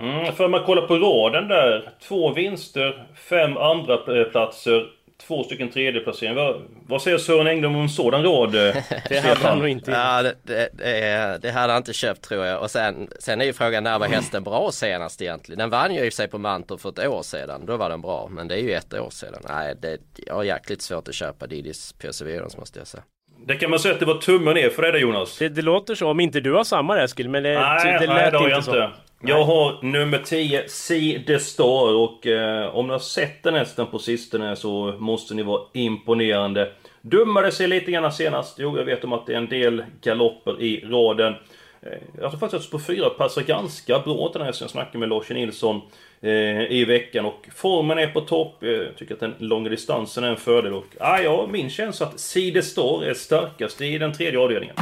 Mm, 0.00 0.32
för 0.32 0.48
man 0.48 0.64
kollar 0.64 0.86
på 0.86 0.96
raden 0.96 1.48
där. 1.48 1.90
Två 2.08 2.32
vinster, 2.32 3.06
fem 3.14 3.56
andra 3.56 3.94
eh, 3.94 4.24
platser, 4.24 4.86
två 5.26 5.44
stycken 5.44 5.70
tredjeplaceringar. 5.70 6.34
Vad, 6.34 6.62
vad 6.86 7.02
säger 7.02 7.18
Sören 7.18 7.46
Engblom 7.46 7.74
om 7.76 7.82
en 7.82 7.88
sådan 7.88 8.22
rad? 8.22 8.54
eh, 8.54 8.76
Det 9.08 9.18
hade 9.20 9.40
han 9.40 9.58
nog 9.58 9.68
inte. 9.68 9.90
Ja, 9.90 10.22
det, 10.22 10.34
det, 10.42 10.68
det, 10.72 11.38
det 11.42 11.50
hade 11.50 11.72
han 11.72 11.80
inte 11.80 11.92
köpt 11.92 12.22
tror 12.22 12.46
jag. 12.46 12.62
Och 12.62 12.70
sen, 12.70 13.08
sen 13.18 13.40
är 13.40 13.44
ju 13.44 13.52
frågan 13.52 13.84
när 13.84 13.98
var 13.98 14.06
hästen 14.06 14.42
bra 14.44 14.70
senast 14.72 15.22
egentligen? 15.22 15.58
Den 15.58 15.70
vann 15.70 15.94
ju 15.94 16.04
i 16.04 16.10
sig 16.10 16.28
på 16.28 16.38
Mantorp 16.38 16.80
för 16.80 16.88
ett 16.88 16.98
år 17.08 17.22
sedan. 17.22 17.66
Då 17.66 17.76
var 17.76 17.90
den 17.90 18.00
bra. 18.00 18.28
Men 18.30 18.48
det 18.48 18.54
är 18.54 18.62
ju 18.62 18.72
ett 18.72 18.94
år 18.94 19.10
sedan. 19.10 19.42
Nej, 19.48 19.74
det, 19.80 19.98
jag 20.26 20.34
har 20.34 20.44
jäkligt 20.44 20.82
svårt 20.82 21.08
att 21.08 21.14
köpa 21.14 21.46
Didis 21.46 21.92
Perseverance 21.92 22.58
måste 22.58 22.78
jag 22.78 22.86
säga. 22.88 23.02
Det 23.46 23.54
kan 23.56 23.70
man 23.70 23.78
säga 23.78 23.94
att 23.94 24.00
det 24.00 24.06
var 24.06 24.14
tummen 24.14 24.54
ner 24.54 24.68
för 24.70 24.82
dig 24.82 24.92
där 24.92 24.98
Jonas. 24.98 25.38
Det, 25.38 25.48
det 25.48 25.62
låter 25.62 25.94
så, 25.94 26.08
om 26.10 26.20
inte 26.20 26.40
du 26.40 26.52
har 26.52 26.64
samma 26.64 26.98
Eskil, 27.02 27.28
men 27.28 27.42
det, 27.42 27.54
Nej, 27.54 27.98
det 28.00 28.06
nej, 28.06 28.06
lät 28.06 28.32
det 28.32 28.38
har 28.38 28.44
inte 28.44 28.56
jag 28.56 28.64
så. 28.64 28.70
inte. 28.70 28.90
Jag 29.20 29.44
har 29.44 29.82
nummer 29.82 30.18
10, 30.18 30.68
See 30.68 31.24
the 31.26 31.38
Star 31.38 31.94
och 31.94 32.26
eh, 32.26 32.76
om 32.76 32.86
ni 32.86 32.92
har 32.92 32.98
sett 32.98 33.42
den 33.42 33.54
hästen 33.54 33.86
på 33.86 33.98
sistone 33.98 34.56
så 34.56 34.94
måste 34.98 35.34
ni 35.34 35.42
vara 35.42 35.60
imponerande. 35.74 36.72
Dummade 37.02 37.52
sig 37.52 37.66
lite 37.68 37.90
grann 37.90 38.12
senast. 38.12 38.58
Jo, 38.58 38.78
jag 38.78 38.84
vet 38.84 39.04
om 39.04 39.12
att 39.12 39.26
det 39.26 39.32
är 39.32 39.36
en 39.38 39.48
del 39.48 39.84
galopper 40.02 40.62
i 40.62 40.84
raden. 40.90 41.34
Eh, 41.82 41.98
jag 42.20 42.30
tror 42.30 42.40
faktiskt 42.40 42.64
att 42.64 42.70
på 42.70 42.78
fyra 42.78 43.10
passar 43.10 43.42
ganska 43.42 43.98
bra 43.98 44.28
till 44.28 44.32
den 44.32 44.40
här 44.42 44.46
hästen. 44.46 44.64
Jag 44.64 44.70
snackade 44.70 44.98
med 44.98 45.08
Lars 45.08 45.30
Nilsson 45.30 45.80
eh, 46.20 46.30
i 46.72 46.84
veckan 46.84 47.24
och 47.24 47.48
formen 47.54 47.98
är 47.98 48.06
på 48.06 48.20
topp. 48.20 48.62
Eh, 48.62 48.68
Jag 48.68 48.96
tycker 48.96 49.14
att 49.14 49.20
den 49.20 49.34
långa 49.38 49.68
distansen 49.68 50.24
är 50.24 50.28
en 50.28 50.36
fördel 50.36 50.72
och 50.74 50.86
ah, 51.00 51.18
ja, 51.18 51.46
min 51.50 51.70
känsla 51.70 52.06
att 52.06 52.32
the 52.34 52.62
Star 52.62 53.04
är 53.04 53.14
starkast 53.14 53.80
i 53.80 53.98
den 53.98 54.12
tredje 54.12 54.40
avdelningen. 54.40 54.76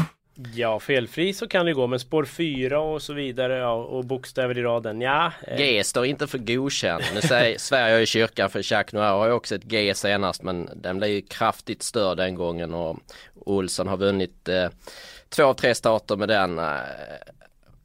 Ja, 0.55 0.81
felfri 0.81 1.33
så 1.33 1.49
kan 1.49 1.67
det 1.67 1.73
gå, 1.73 1.87
men 1.87 2.01
spår 2.01 2.25
4 2.25 2.81
och 2.81 3.03
så 3.03 3.13
vidare 3.13 3.57
ja, 3.57 3.73
och 3.75 4.05
bokstäver 4.05 4.59
i 4.59 4.63
raden, 4.63 5.01
ja. 5.01 5.33
eh, 5.47 5.59
G 5.59 5.85
står 5.85 6.07
inte 6.07 6.27
för 6.27 6.39
godkänd. 6.39 7.03
Nu 7.15 7.21
säger 7.21 7.59
Sverige 7.59 8.01
i 8.01 8.07
kyrkan 8.07 8.51
för 8.51 8.73
Jacques 8.73 8.93
Noir 8.93 9.11
har 9.11 9.27
ju 9.27 9.33
också 9.33 9.55
ett 9.55 9.65
G 9.65 9.95
senast 9.95 10.43
men 10.43 10.69
den 10.77 10.99
blev 10.99 11.11
ju 11.11 11.23
kraftigt 11.23 11.83
störd 11.83 12.17
den 12.17 12.35
gången 12.35 12.75
och 12.75 12.99
Olsson 13.35 13.89
har 13.89 13.97
vunnit 13.97 14.49
eh, 14.49 14.69
två 15.29 15.45
av 15.45 15.55
tre 15.55 15.75
starter 15.75 16.17
med 16.17 16.29
den. 16.29 16.59
Eh, 16.59 16.65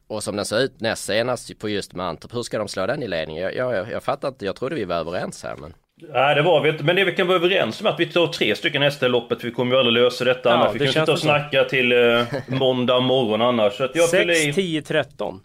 och 0.07 0.23
som 0.23 0.35
den 0.35 0.45
ser 0.45 0.59
ut 0.59 0.81
näst 0.81 1.05
senast 1.05 1.59
på 1.59 1.69
just 1.69 1.93
Mantorp, 1.93 2.33
hur 2.35 2.43
ska 2.43 2.57
de 2.57 2.67
slå 2.67 2.85
den 2.85 3.03
i 3.03 3.07
ledning? 3.07 3.37
Jag, 3.37 3.55
jag, 3.55 3.91
jag 3.91 4.03
fattar 4.03 4.27
inte, 4.27 4.45
jag 4.45 4.55
trodde 4.55 4.75
vi 4.75 4.85
var 4.85 4.95
överens 4.95 5.43
här 5.43 5.55
men. 5.55 5.73
Nej, 6.13 6.35
det 6.35 6.41
var 6.41 6.61
vi 6.61 6.69
inte. 6.69 6.83
Men 6.83 6.95
det 6.95 7.03
vi 7.05 7.11
kan 7.11 7.27
vara 7.27 7.37
överens 7.37 7.81
om 7.81 7.87
är 7.87 7.91
att 7.91 7.99
vi 7.99 8.05
tar 8.05 8.27
tre 8.27 8.55
stycken 8.55 8.81
hästar 8.81 9.07
i 9.07 9.09
loppet. 9.09 9.43
Vi 9.43 9.51
kommer 9.51 9.71
ju 9.75 9.79
aldrig 9.79 10.03
lösa 10.03 10.23
detta 10.23 10.49
Ja, 10.49 10.55
annars. 10.55 10.73
Vi 10.75 10.79
det 10.79 10.85
kan 10.85 10.93
sitta 10.93 11.11
och 11.11 11.19
så. 11.19 11.23
snacka 11.25 11.63
till 11.63 11.91
eh, 11.91 12.23
måndag 12.47 12.99
morgon 12.99 13.41
annars. 13.41 13.73
Så 13.73 13.83
att 13.83 13.95
jag 13.95 14.09
fyller 14.09 14.33
6, 14.33 14.45
i... 14.57 14.61
10, 14.61 14.81
13. 14.81 15.39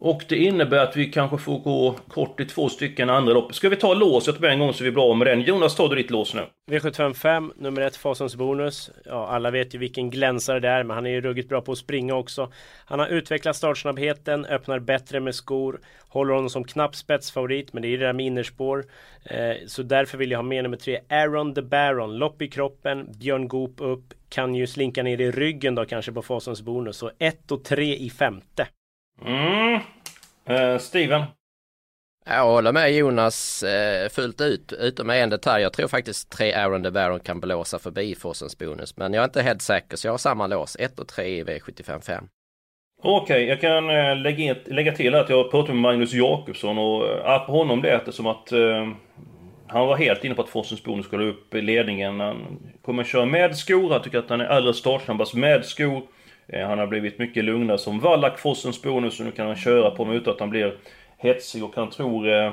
Och 0.00 0.22
det 0.28 0.36
innebär 0.36 0.78
att 0.78 0.96
vi 0.96 1.12
kanske 1.12 1.38
får 1.38 1.58
gå 1.58 1.96
kort 2.08 2.40
i 2.40 2.44
två 2.44 2.68
stycken 2.68 3.10
andra 3.10 3.32
lopp. 3.32 3.54
Ska 3.54 3.68
vi 3.68 3.76
ta 3.76 3.94
låset 3.94 4.40
med 4.40 4.50
en 4.50 4.58
gång 4.58 4.72
så 4.72 4.84
vi 4.84 4.90
blir 4.90 5.10
av 5.10 5.16
med 5.16 5.26
den? 5.26 5.40
Jonas, 5.40 5.76
tar 5.76 5.88
du 5.88 5.96
ditt 5.96 6.10
lås 6.10 6.34
nu? 6.34 6.40
V755, 6.70 7.52
nummer 7.56 7.82
ett, 7.82 7.96
Fasons 7.96 8.36
bonus. 8.36 8.90
Ja, 9.04 9.28
alla 9.28 9.50
vet 9.50 9.74
ju 9.74 9.78
vilken 9.78 10.10
glänsare 10.10 10.60
det 10.60 10.68
är, 10.68 10.82
men 10.84 10.94
han 10.94 11.06
är 11.06 11.10
ju 11.10 11.20
ruggigt 11.20 11.48
bra 11.48 11.60
på 11.60 11.72
att 11.72 11.78
springa 11.78 12.14
också. 12.14 12.52
Han 12.84 12.98
har 12.98 13.06
utvecklat 13.06 13.56
startsnabbheten, 13.56 14.44
öppnar 14.44 14.78
bättre 14.78 15.20
med 15.20 15.34
skor, 15.34 15.80
håller 16.08 16.34
honom 16.34 16.50
som 16.50 16.64
knapp 16.64 16.96
spetsfavorit, 16.96 17.72
men 17.72 17.82
det 17.82 17.88
är 17.88 17.90
ju 17.90 17.96
det 17.96 18.06
där 18.06 18.12
med 18.12 18.26
innerspår. 18.26 18.84
Eh, 19.24 19.56
så 19.66 19.82
därför 19.82 20.18
vill 20.18 20.30
jag 20.30 20.38
ha 20.38 20.42
med 20.42 20.62
nummer 20.62 20.76
tre, 20.76 21.00
Aaron 21.08 21.54
the 21.54 21.62
Baron. 21.62 22.16
Lopp 22.16 22.42
i 22.42 22.48
kroppen, 22.48 23.12
Björn 23.18 23.48
Goop 23.48 23.74
upp, 23.78 24.14
kan 24.28 24.54
ju 24.54 24.66
slinka 24.66 25.02
ner 25.02 25.20
i 25.20 25.30
ryggen 25.30 25.74
då 25.74 25.84
kanske 25.84 26.12
på 26.12 26.22
Fasons 26.22 26.62
bonus. 26.62 26.96
Så 26.96 27.10
1 27.18 27.52
och 27.52 27.64
3 27.64 27.96
i 27.96 28.10
femte. 28.10 28.66
Mm. 29.26 29.80
Eh, 30.44 30.78
Steven? 30.78 31.22
Jag 32.26 32.44
håller 32.44 32.72
med 32.72 32.92
Jonas 32.92 33.62
eh, 33.62 34.08
fullt 34.08 34.40
ut, 34.40 34.72
utom 34.72 35.06
med 35.06 35.22
en 35.22 35.30
detalj. 35.30 35.62
Jag 35.62 35.72
tror 35.72 35.88
faktiskt 35.88 36.30
tre 36.30 36.52
Aaron 36.52 36.82
de 36.82 36.90
Baron 36.90 37.20
kan 37.20 37.40
blåsa 37.40 37.78
förbi 37.78 38.14
Forsens 38.14 38.58
bonus. 38.58 38.96
Men 38.96 39.12
jag 39.12 39.22
är 39.22 39.24
inte 39.24 39.42
helt 39.42 39.62
säker 39.62 39.96
så 39.96 40.06
jag 40.06 40.12
har 40.12 40.18
samma 40.18 40.46
lås, 40.46 40.76
1 40.80 40.98
och 40.98 41.08
3 41.08 41.24
i 41.24 41.44
V755. 41.44 42.28
Okej, 43.02 43.22
okay, 43.22 43.44
jag 43.44 43.60
kan 43.60 43.90
äh, 43.90 44.16
lägga, 44.16 44.56
lägga 44.66 44.92
till 44.92 45.14
att 45.14 45.28
jag 45.28 45.50
pratat 45.50 45.68
med 45.68 45.82
Magnus 45.82 46.12
Jakobsson 46.12 46.78
och 46.78 47.06
äh, 47.06 47.46
på 47.46 47.52
honom 47.52 47.82
lät 47.82 48.06
det 48.06 48.12
som 48.12 48.26
att 48.26 48.52
äh, 48.52 48.88
han 49.66 49.86
var 49.86 49.96
helt 49.96 50.24
inne 50.24 50.34
på 50.34 50.42
att 50.42 50.48
Forsens 50.48 50.84
bonus 50.84 51.06
skulle 51.06 51.24
upp 51.24 51.54
i 51.54 51.60
ledningen. 51.60 52.20
Han 52.20 52.58
kommer 52.82 53.04
köra 53.04 53.26
med 53.26 53.56
skor, 53.56 53.90
han 53.90 54.02
tycker 54.02 54.18
att 54.18 54.30
han 54.30 54.40
är 54.40 54.46
allra 54.46 54.72
startsnabbast 54.72 55.34
med 55.34 55.64
skor. 55.64 56.02
Eh, 56.48 56.66
han 56.66 56.78
har 56.78 56.86
blivit 56.86 57.18
mycket 57.18 57.44
lugnare 57.44 57.78
som 57.78 58.00
Wallach, 58.00 58.38
Fossens 58.38 58.82
bonus 58.82 59.20
och 59.20 59.26
nu 59.26 59.32
kan 59.32 59.46
han 59.46 59.56
köra 59.56 59.90
på 59.90 60.04
mig 60.04 60.16
utan 60.16 60.34
att 60.34 60.40
han 60.40 60.50
blir 60.50 60.74
hetsig 61.18 61.64
och 61.64 61.76
han 61.76 61.90
tror... 61.90 62.28
Eh, 62.28 62.52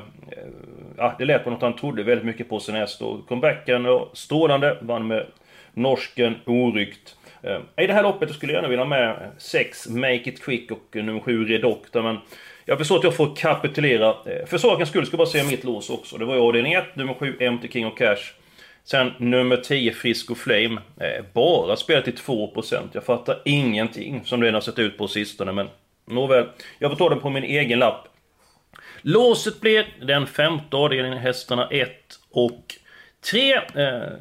ja, 0.98 1.16
det 1.18 1.26
lät 1.26 1.44
på 1.44 1.50
något 1.50 1.62
han 1.62 1.76
trodde 1.76 2.04
väldigt 2.04 2.26
mycket 2.26 2.50
på 2.50 2.60
sin 2.60 2.76
häst 2.76 3.02
och 3.02 3.28
comebacken 3.28 3.84
var 3.84 4.08
strålande, 4.14 4.78
vann 4.82 5.08
med 5.08 5.26
norsken 5.74 6.36
oryckt. 6.46 7.16
Eh, 7.42 7.84
I 7.84 7.88
det 7.88 7.94
här 7.94 8.04
loppet 8.04 8.34
skulle 8.34 8.54
jag 8.54 8.58
gärna 8.58 8.68
vilja 8.68 8.84
ha 8.84 8.90
med 8.90 9.32
6 9.38 9.90
Make 9.90 10.30
It 10.30 10.44
Quick 10.44 10.72
och 10.72 10.96
nummer 10.96 11.20
7 11.20 11.46
Redoctor 11.46 12.02
men 12.02 12.18
jag 12.66 12.78
förstår 12.78 12.98
att 12.98 13.04
jag 13.04 13.16
får 13.16 13.36
kapitulera. 13.36 14.10
Eh, 14.10 14.46
för 14.46 14.58
sakens 14.58 14.90
skull 14.90 15.06
ska 15.06 15.14
jag 15.14 15.18
bara 15.18 15.28
säga 15.28 15.44
mitt 15.44 15.64
lås 15.64 15.90
också. 15.90 16.18
Det 16.18 16.26
var 16.26 16.36
ju 16.36 16.42
avdelning 16.42 16.74
1, 16.74 16.96
nummer 16.96 17.14
7 17.14 17.38
Empty 17.40 17.68
King 17.68 17.88
of 17.88 17.98
Cash. 17.98 18.45
Sen 18.86 19.12
nummer 19.18 19.58
10, 19.58 19.92
Frisco 19.94 20.36
Flame. 20.36 20.82
Eh, 21.00 21.26
bara 21.34 21.76
spelat 21.76 22.04
till 22.04 22.16
2%. 22.16 22.90
Jag 22.92 23.04
fattar 23.04 23.42
ingenting 23.46 24.22
som 24.26 24.42
den 24.42 24.54
har 24.54 24.62
sett 24.62 24.80
ut 24.80 24.98
på 24.98 25.08
sistone, 25.08 25.52
men 25.52 25.70
nåväl. 26.08 26.48
Jag 26.80 26.92
får 26.92 26.98
ta 26.98 27.10
den 27.10 27.20
på 27.20 27.30
min 27.30 27.44
egen 27.44 27.80
lapp. 27.80 28.08
Låset 29.02 29.62
blir 29.62 29.88
den 30.02 30.28
femte 30.28 30.78
avdelningen, 30.78 31.18
hästarna 31.18 31.68
1 31.72 31.90
och 32.32 32.76
3. 33.32 33.54
Eh, 33.54 33.62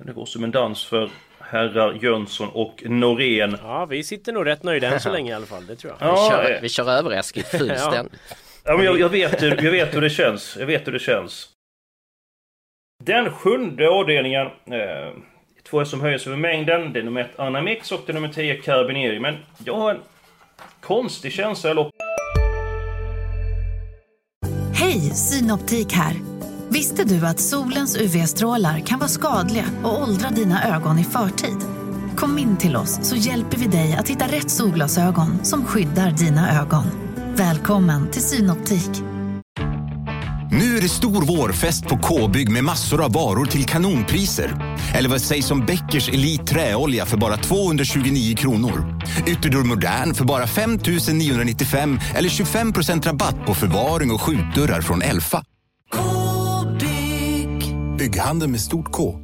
det 0.04 0.12
går 0.14 0.26
som 0.26 0.44
en 0.44 0.50
dans 0.50 0.84
för 0.84 1.10
herrar 1.40 1.98
Jönsson 2.02 2.48
och 2.48 2.82
Norén. 2.84 3.56
Ja, 3.62 3.86
vi 3.86 4.04
sitter 4.04 4.32
nog 4.32 4.46
rätt 4.46 4.62
nöjda 4.62 4.88
än 4.88 5.00
så 5.00 5.12
länge 5.12 5.30
i 5.30 5.34
alla 5.34 5.46
fall, 5.46 5.66
det 5.66 5.76
tror 5.76 5.94
jag. 5.98 6.08
Ja, 6.08 6.14
vi, 6.14 6.30
kör, 6.30 6.58
vi 6.62 6.68
kör 6.68 6.90
över 6.90 7.10
Eskil 7.10 7.44
fullständigt. 7.44 8.20
ja, 8.64 8.76
men 8.76 8.84
jag, 8.84 9.00
jag, 9.00 9.08
vet, 9.08 9.42
jag 9.42 9.70
vet 9.70 9.96
hur 9.96 10.00
det 10.00 10.10
känns. 10.10 10.56
Jag 10.60 10.66
vet 10.66 10.86
hur 10.86 10.92
det 10.92 10.98
känns. 10.98 11.48
Den 13.06 13.30
sjunde 13.30 13.88
avdelningen. 13.88 14.46
Eh, 14.46 15.12
två 15.70 15.84
som 15.84 16.00
höjer 16.00 16.18
sig 16.18 16.32
över 16.32 16.40
mängden. 16.40 16.92
Det 16.92 16.98
är 16.98 17.04
nummer 17.04 17.20
ett 17.20 17.38
Anamix 17.38 17.92
och 17.92 18.00
det 18.06 18.12
är 18.12 18.14
nummer 18.14 18.28
10 18.28 18.54
Carabinieri. 18.54 19.20
Men 19.20 19.36
jag 19.64 19.76
har 19.76 19.90
en 19.90 20.00
konstig 20.80 21.32
känsla 21.32 21.70
i 21.70 21.74
loppet. 21.74 21.94
Hej, 24.74 25.00
Synoptik 25.00 25.92
här. 25.92 26.14
Visste 26.70 27.04
du 27.04 27.26
att 27.26 27.40
solens 27.40 27.96
UV-strålar 27.96 28.78
kan 28.78 28.98
vara 28.98 29.08
skadliga 29.08 29.64
och 29.84 30.02
åldra 30.02 30.30
dina 30.30 30.76
ögon 30.76 30.98
i 30.98 31.04
förtid? 31.04 31.58
Kom 32.16 32.38
in 32.38 32.56
till 32.56 32.76
oss 32.76 33.08
så 33.08 33.16
hjälper 33.16 33.56
vi 33.56 33.66
dig 33.66 33.96
att 33.98 34.08
hitta 34.08 34.24
rätt 34.24 34.50
solglasögon 34.50 35.44
som 35.44 35.64
skyddar 35.64 36.10
dina 36.10 36.60
ögon. 36.60 36.84
Välkommen 37.36 38.10
till 38.10 38.22
Synoptik. 38.22 39.13
Det 40.84 40.88
stor 40.88 41.36
vårfest 41.36 41.88
på 41.88 41.98
K-bygg 41.98 42.50
med 42.50 42.64
massor 42.64 43.04
av 43.04 43.12
varor 43.12 43.46
till 43.46 43.64
kanonpriser. 43.64 44.76
Eller 44.94 45.08
vad 45.08 45.20
sägs 45.20 45.50
om 45.50 45.66
Bäckers 45.66 46.08
Elite 46.08 46.44
Träolja 46.44 47.06
för 47.06 47.16
bara 47.16 47.36
229 47.36 48.36
kronor? 48.36 49.00
Ytterdörr 49.26 49.64
Modern 49.64 50.14
för 50.14 50.24
bara 50.24 50.46
5 50.46 50.78
995 51.12 51.98
eller 52.14 52.28
25% 52.28 53.06
rabatt 53.06 53.46
på 53.46 53.54
förvaring 53.54 54.10
och 54.10 54.20
skjutdörrar 54.20 54.80
från 54.80 55.02
Elfa. 55.02 55.44
K-bygg. 55.92 57.76
Bygghandeln 57.98 58.50
med 58.50 58.60
stort 58.60 58.92
K. 58.92 59.20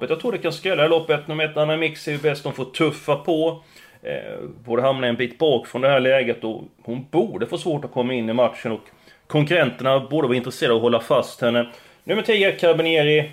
Jag 0.00 0.20
tror 0.20 0.32
det 0.32 0.38
kan 0.38 0.52
skrälla 0.52 0.86
i 0.86 0.88
loppet. 0.88 1.28
Nummer 1.28 1.44
ett, 1.44 1.56
Anna 1.56 1.76
Mix 1.76 2.08
är 2.08 2.12
ju 2.12 2.18
bäst. 2.18 2.42
De 2.42 2.52
får 2.52 2.64
tuffa 2.64 3.16
på 3.16 3.62
eh, 4.06 4.48
borde 4.64 4.82
hamna 4.82 5.06
en 5.06 5.16
bit 5.16 5.38
bak 5.38 5.66
från 5.66 5.82
det 5.82 5.88
här 5.88 6.00
läget 6.00 6.44
och 6.44 6.64
hon 6.82 7.06
borde 7.10 7.46
få 7.46 7.58
svårt 7.58 7.84
att 7.84 7.92
komma 7.92 8.14
in 8.14 8.30
i 8.30 8.32
matchen 8.32 8.72
och 8.72 8.80
konkurrenterna 9.26 10.00
borde 10.00 10.28
vara 10.28 10.36
intresserade 10.36 10.74
av 10.74 10.78
att 10.78 10.82
hålla 10.82 11.00
fast 11.00 11.40
henne. 11.40 11.72
Nummer 12.04 12.22
10, 12.22 12.52
Carabinieri. 12.52 13.30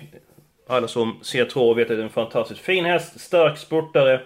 Alla 0.68 0.88
som 0.88 1.18
ser 1.22 1.44
trav 1.44 1.76
vet 1.76 1.90
att 1.90 1.96
det 1.96 2.02
är 2.02 2.04
en 2.04 2.10
fantastiskt 2.10 2.60
fin 2.60 2.84
häst, 2.84 3.20
stark 3.20 3.58
spurtare. 3.58 4.20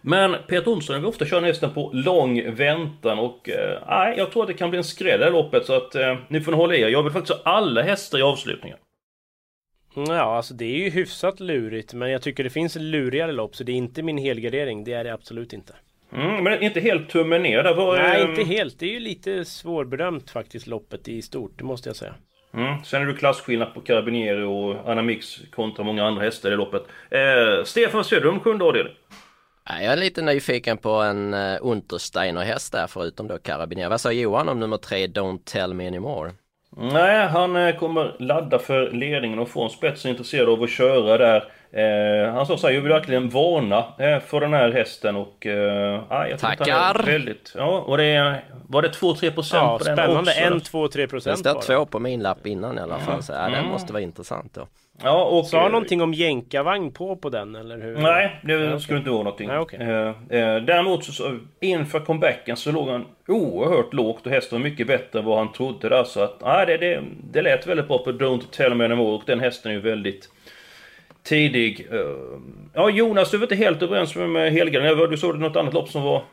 Men 0.00 0.36
Peter 0.48 0.68
Olsson 0.68 0.96
vill 0.96 1.06
ofta 1.06 1.24
köra 1.24 1.46
hästen 1.46 1.74
på 1.74 1.90
lång 1.92 2.54
väntan 2.54 3.18
och 3.18 3.48
eh, 3.48 4.14
jag 4.16 4.32
tror 4.32 4.42
att 4.42 4.48
det 4.48 4.54
kan 4.54 4.70
bli 4.70 4.76
en 4.76 4.84
skräll 4.84 5.22
i 5.22 5.30
loppet 5.30 5.66
så 5.66 5.76
att 5.76 5.94
eh, 5.94 6.16
ni 6.28 6.40
får 6.40 6.52
hålla 6.52 6.74
er. 6.74 6.88
Jag 6.88 7.02
vill 7.02 7.12
faktiskt 7.12 7.38
ha 7.44 7.52
alla 7.52 7.82
hästar 7.82 8.18
i 8.18 8.22
avslutningen. 8.22 8.78
Ja, 9.94 10.36
alltså 10.36 10.54
det 10.54 10.64
är 10.64 10.78
ju 10.78 10.90
hyfsat 10.90 11.40
lurigt 11.40 11.94
men 11.94 12.10
jag 12.10 12.22
tycker 12.22 12.44
det 12.44 12.50
finns 12.50 12.76
lurigare 12.76 13.32
lopp 13.32 13.56
så 13.56 13.64
det 13.64 13.72
är 13.72 13.76
inte 13.76 14.02
min 14.02 14.18
helgardering. 14.18 14.84
Det 14.84 14.92
är 14.92 15.04
det 15.04 15.12
absolut 15.12 15.52
inte. 15.52 15.74
Mm, 16.12 16.44
men 16.44 16.62
inte 16.62 16.80
helt 16.80 17.08
tummen 17.08 17.42
ner 17.42 17.62
där? 17.62 17.74
Var, 17.74 17.96
Nej, 17.96 18.22
inte 18.22 18.42
helt. 18.42 18.78
Det 18.78 18.86
är 18.86 18.90
ju 18.90 19.00
lite 19.00 19.44
svårbedömt 19.44 20.30
faktiskt 20.30 20.66
loppet 20.66 21.08
i 21.08 21.22
stort, 21.22 21.52
det 21.58 21.64
måste 21.64 21.88
jag 21.88 21.96
säga. 21.96 22.14
Mm. 22.54 22.84
Sen 22.84 23.02
är 23.02 23.06
det 23.06 23.14
klasskillnad 23.14 23.74
på 23.74 23.80
Carabinieri 23.80 24.42
och 24.42 24.90
Anamix 24.90 25.40
kontra 25.50 25.84
många 25.84 26.04
andra 26.04 26.22
hästar 26.22 26.52
i 26.52 26.56
loppet. 26.56 26.82
Eh, 27.10 27.64
Stefan 27.64 28.04
Söderholm, 28.04 28.40
sjunde 28.40 28.64
avdelning. 28.64 28.94
Jag 29.64 29.84
är 29.84 29.96
lite 29.96 30.22
nyfiken 30.22 30.78
på 30.78 30.90
en 30.90 31.34
uh, 31.34 31.58
Untersteiner 31.60 32.42
häst 32.42 32.72
där 32.72 32.86
förutom 32.86 33.28
då 33.28 33.38
Carabinieri. 33.38 33.90
Vad 33.90 34.00
sa 34.00 34.12
Johan 34.12 34.48
om 34.48 34.60
nummer 34.60 34.76
tre 34.76 35.06
Don't 35.06 35.44
Tell 35.44 35.74
Me 35.74 35.86
Anymore? 35.86 36.32
Nej, 36.76 37.28
han 37.28 37.56
eh, 37.56 37.76
kommer 37.76 38.16
ladda 38.18 38.58
för 38.58 38.90
ledningen 38.90 39.38
och 39.38 39.48
få 39.48 39.64
en 39.64 39.70
spets 39.70 40.06
intresserad 40.06 40.48
av 40.48 40.62
att 40.62 40.70
köra 40.70 41.18
där. 41.18 41.44
Eh, 41.72 42.32
han 42.34 42.46
sa 42.46 42.56
såhär, 42.56 42.74
jag 42.74 42.80
vill 42.80 42.92
verkligen 42.92 43.28
varna 43.28 43.84
eh, 43.98 44.20
för 44.20 44.40
den 44.40 44.52
här 44.52 44.72
hästen 44.72 45.16
och... 45.16 45.46
Eh, 45.46 46.00
jag 46.10 46.38
Tackar! 46.38 47.06
Väldigt, 47.06 47.52
ja, 47.56 47.80
och 47.80 47.96
det 47.96 48.40
var 48.68 48.82
det 48.82 48.88
2-3% 48.88 49.50
ja, 49.52 49.78
på 49.78 49.84
den 49.84 49.96
spännande. 49.96 50.56
också? 50.56 50.76
1-2-3% 50.76 51.24
Det 51.24 51.36
står 51.36 51.60
två 51.60 51.86
på 51.86 51.98
min 51.98 52.22
lapp 52.22 52.46
innan 52.46 52.78
i 52.78 52.80
alla 52.80 52.98
fall, 52.98 53.22
så 53.22 53.32
ja, 53.32 53.38
mm. 53.38 53.52
den 53.52 53.66
måste 53.66 53.92
vara 53.92 54.02
intressant 54.02 54.54
då. 54.54 54.66
Ja, 55.02 55.24
och, 55.24 55.46
Sa 55.46 55.62
han 55.62 55.72
någonting 55.72 56.02
om 56.02 56.14
jänkarvagn 56.14 56.92
på 56.92 57.16
på 57.16 57.28
den 57.28 57.54
eller 57.54 57.78
hur? 57.78 57.96
Nej, 57.98 58.40
det 58.42 58.52
ja, 58.52 58.78
skulle 58.78 58.98
inte 58.98 59.10
vara 59.10 59.22
någonting. 59.22 59.48
Nej, 59.48 59.58
okay. 59.58 59.80
eh, 59.80 60.08
eh, 60.08 60.62
däremot 60.62 61.04
så, 61.04 61.38
inför 61.60 62.00
comebacken 62.00 62.56
så 62.56 62.72
låg 62.72 62.88
han 62.88 63.04
oerhört 63.28 63.94
lågt 63.94 64.26
och 64.26 64.32
hästen 64.32 64.58
var 64.58 64.68
mycket 64.68 64.86
bättre 64.86 65.18
än 65.18 65.24
vad 65.24 65.38
han 65.38 65.52
trodde 65.52 65.88
där. 65.88 66.04
Så 66.04 66.20
att, 66.20 66.40
nej, 66.40 66.66
det, 66.66 66.76
det, 66.76 67.02
det 67.32 67.42
lät 67.42 67.66
väldigt 67.66 67.88
bra 67.88 67.98
på 67.98 68.12
Don't 68.12 68.50
Tell 68.50 68.74
Me 68.74 68.84
Anymore 68.84 69.14
och 69.14 69.22
den 69.26 69.40
hästen 69.40 69.70
är 69.70 69.74
ju 69.74 69.80
väldigt 69.80 70.28
tidig. 71.22 71.86
Eh, 71.90 71.98
ja, 72.74 72.90
Jonas, 72.90 73.30
du 73.30 73.36
var 73.36 73.44
inte 73.44 73.54
helt 73.54 73.82
överens 73.82 74.16
med 74.16 74.52
Helgren. 74.52 75.10
Du 75.10 75.16
såg 75.16 75.38
något 75.38 75.56
annat 75.56 75.74
lopp 75.74 75.88
som 75.88 76.02
var 76.02 76.24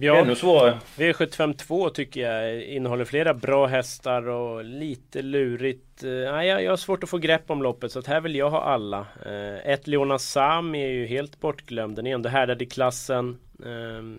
Ja, 0.00 0.16
ännu 0.16 0.34
svårare. 0.34 0.78
V752 0.96 1.90
tycker 1.90 2.20
jag 2.20 2.62
innehåller 2.62 3.04
flera 3.04 3.34
bra 3.34 3.66
hästar 3.66 4.28
och 4.28 4.64
lite 4.64 5.22
lurigt. 5.22 6.04
Eh, 6.04 6.10
nej, 6.10 6.48
jag 6.48 6.72
har 6.72 6.76
svårt 6.76 7.04
att 7.04 7.10
få 7.10 7.18
grepp 7.18 7.50
om 7.50 7.62
loppet 7.62 7.92
så 7.92 7.98
att 7.98 8.06
här 8.06 8.20
vill 8.20 8.34
jag 8.34 8.50
ha 8.50 8.60
alla. 8.60 9.06
Eh, 9.26 9.70
ett 9.72 9.86
Leona 9.86 10.18
Sam 10.18 10.74
är 10.74 10.88
ju 10.88 11.06
helt 11.06 11.40
bortglömd. 11.40 11.96
Den 11.96 12.06
är 12.06 12.14
ändå 12.14 12.28
härdad 12.28 12.62
i 12.62 12.66
klassen. 12.66 13.38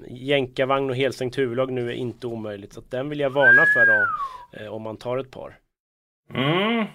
Jänkarvagn 0.07 0.89
och 0.89 0.95
helstängt 0.95 1.37
huvudlag 1.37 1.71
nu 1.71 1.89
är 1.89 1.93
inte 1.93 2.27
omöjligt. 2.27 2.73
Så 2.73 2.79
att 2.79 2.91
den 2.91 3.09
vill 3.09 3.19
jag 3.19 3.29
varna 3.29 3.65
för 3.73 3.85
då, 3.85 4.71
om 4.71 4.81
man 4.81 4.97
tar 4.97 5.17
ett 5.17 5.31
par. 5.31 5.57
Mm. 6.33 6.85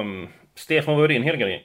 Um, 0.00 0.28
Stefan, 0.54 0.94
vad 0.94 1.04
är 1.04 1.08
din 1.08 1.22
helgardering? 1.22 1.60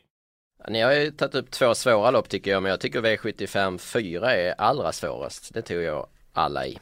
Ni 0.70 0.82
har 0.82 0.92
ju 0.92 1.12
tagit 1.12 1.36
upp 1.36 1.52
två 1.52 1.76
svåra 1.76 2.12
lopp 2.12 2.30
tycker 2.30 2.52
jag 2.52 2.64
men 2.64 2.70
jag 2.70 2.80
tycker 2.80 3.02
V75 3.02 3.78
4 3.78 4.36
är 4.36 4.56
allra 4.58 4.92
svårast. 4.92 5.54
Det 5.54 5.62
tog 5.62 5.82
jag 5.82 6.08
alla 6.34 6.66
i. 6.66 6.78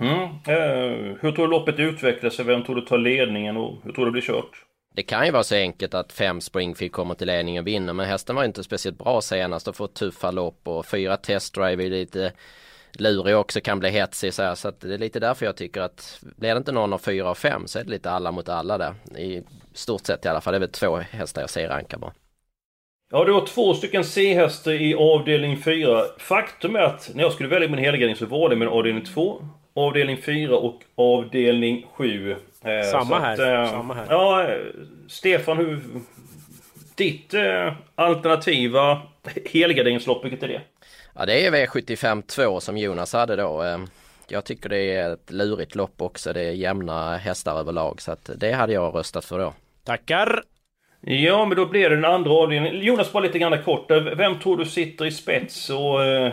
Mm. 0.00 0.22
Eh, 0.22 1.16
hur 1.20 1.32
tror 1.32 1.46
du 1.46 1.46
loppet 1.46 1.78
utvecklar 1.78 2.30
sig? 2.30 2.44
Vem 2.44 2.64
tror 2.64 2.76
du 2.76 2.80
tar 2.80 2.98
ledningen 2.98 3.56
och 3.56 3.76
hur 3.84 3.92
tror 3.92 4.04
du 4.04 4.10
det 4.10 4.12
blir 4.12 4.22
kört? 4.22 4.64
Det 4.94 5.02
kan 5.02 5.26
ju 5.26 5.32
vara 5.32 5.44
så 5.44 5.54
enkelt 5.54 5.94
att 5.94 6.12
fem 6.12 6.40
Springfield 6.40 6.92
kommer 6.92 7.14
till 7.14 7.26
ledningen 7.26 7.62
och 7.62 7.66
vinner 7.66 7.92
men 7.92 8.06
hästen 8.06 8.36
var 8.36 8.44
inte 8.44 8.64
speciellt 8.64 8.98
bra 8.98 9.20
senast 9.20 9.68
och 9.68 9.76
fått 9.76 9.94
tuffa 9.94 10.30
lopp 10.30 10.68
och 10.68 10.86
fyra 10.86 11.16
testdrive 11.16 11.84
är 11.84 11.90
lite 11.90 12.32
lurig 12.92 13.36
också 13.36 13.60
kan 13.60 13.78
bli 13.78 13.90
hetsig 13.90 14.34
så 14.34 14.42
här. 14.42 14.54
Så 14.54 14.68
att 14.68 14.80
det 14.80 14.94
är 14.94 14.98
lite 14.98 15.20
därför 15.20 15.46
jag 15.46 15.56
tycker 15.56 15.80
att 15.80 16.18
blir 16.20 16.54
det 16.54 16.58
inte 16.58 16.72
någon 16.72 16.92
av 16.92 16.98
fyra 16.98 17.30
och 17.30 17.38
fem 17.38 17.66
så 17.66 17.78
är 17.78 17.84
det 17.84 17.90
lite 17.90 18.10
alla 18.10 18.32
mot 18.32 18.48
alla 18.48 18.78
där. 18.78 18.94
I 19.18 19.42
stort 19.72 20.06
sett 20.06 20.24
i 20.24 20.28
alla 20.28 20.40
fall. 20.40 20.52
Det 20.52 20.58
är 20.58 20.60
väl 20.60 20.68
två 20.68 20.96
hästar 20.96 21.40
jag 21.40 21.50
ser 21.50 21.68
ranka 21.68 21.98
bara. 21.98 22.12
Ja, 23.10 23.24
du 23.24 23.32
har 23.32 23.46
två 23.46 23.74
stycken 23.74 24.04
C-hästar 24.04 24.72
i 24.72 24.94
avdelning 24.94 25.62
4. 25.62 26.04
Faktum 26.18 26.76
är 26.76 26.80
att 26.80 27.10
när 27.14 27.22
jag 27.22 27.32
skulle 27.32 27.48
välja 27.48 27.68
min 27.68 27.78
helgardering 27.78 28.16
så 28.16 28.26
var 28.26 28.48
det 28.48 28.56
med 28.56 28.68
avdelning 28.68 29.04
2, 29.04 29.42
avdelning 29.74 30.22
4 30.22 30.56
och 30.56 30.82
avdelning 30.94 31.86
7. 31.92 32.30
Eh, 32.30 32.36
Samma, 32.90 33.18
här. 33.18 33.32
Att, 33.32 33.68
eh, 33.68 33.72
Samma 33.72 33.94
här. 33.94 34.06
Ja, 34.08 34.48
Stefan, 35.08 35.56
hur... 35.56 35.80
Ditt 36.94 37.34
eh, 37.34 37.72
alternativa 37.94 39.02
helgarderingslopp, 39.52 40.24
vilket 40.24 40.42
är 40.42 40.48
det? 40.48 40.60
Ja, 41.14 41.26
det 41.26 41.46
är 41.46 41.50
V75 41.50 42.22
2 42.22 42.60
som 42.60 42.78
Jonas 42.78 43.12
hade 43.12 43.36
då. 43.36 43.62
Eh, 43.62 43.78
jag 44.28 44.44
tycker 44.44 44.68
det 44.68 44.96
är 44.96 45.12
ett 45.12 45.30
lurigt 45.30 45.74
lopp 45.74 46.02
också. 46.02 46.32
Det 46.32 46.40
är 46.40 46.52
jämna 46.52 47.16
hästar 47.16 47.58
överlag. 47.60 48.00
Så 48.00 48.12
att 48.12 48.30
det 48.36 48.52
hade 48.52 48.72
jag 48.72 48.94
röstat 48.94 49.24
för 49.24 49.38
då. 49.38 49.54
Tackar! 49.84 50.42
Ja, 51.00 51.44
men 51.44 51.56
då 51.56 51.66
blir 51.66 51.90
det 51.90 51.96
den 51.96 52.04
andra 52.04 52.30
avdelningen. 52.30 52.82
Jonas, 52.82 53.12
bara 53.12 53.22
lite 53.22 53.38
grann 53.38 53.62
kort. 53.62 53.90
Vem 53.90 54.38
tror 54.38 54.56
du 54.56 54.64
sitter 54.64 55.06
i 55.06 55.10
spets? 55.10 55.70
Och 55.70 56.04
eh, 56.04 56.32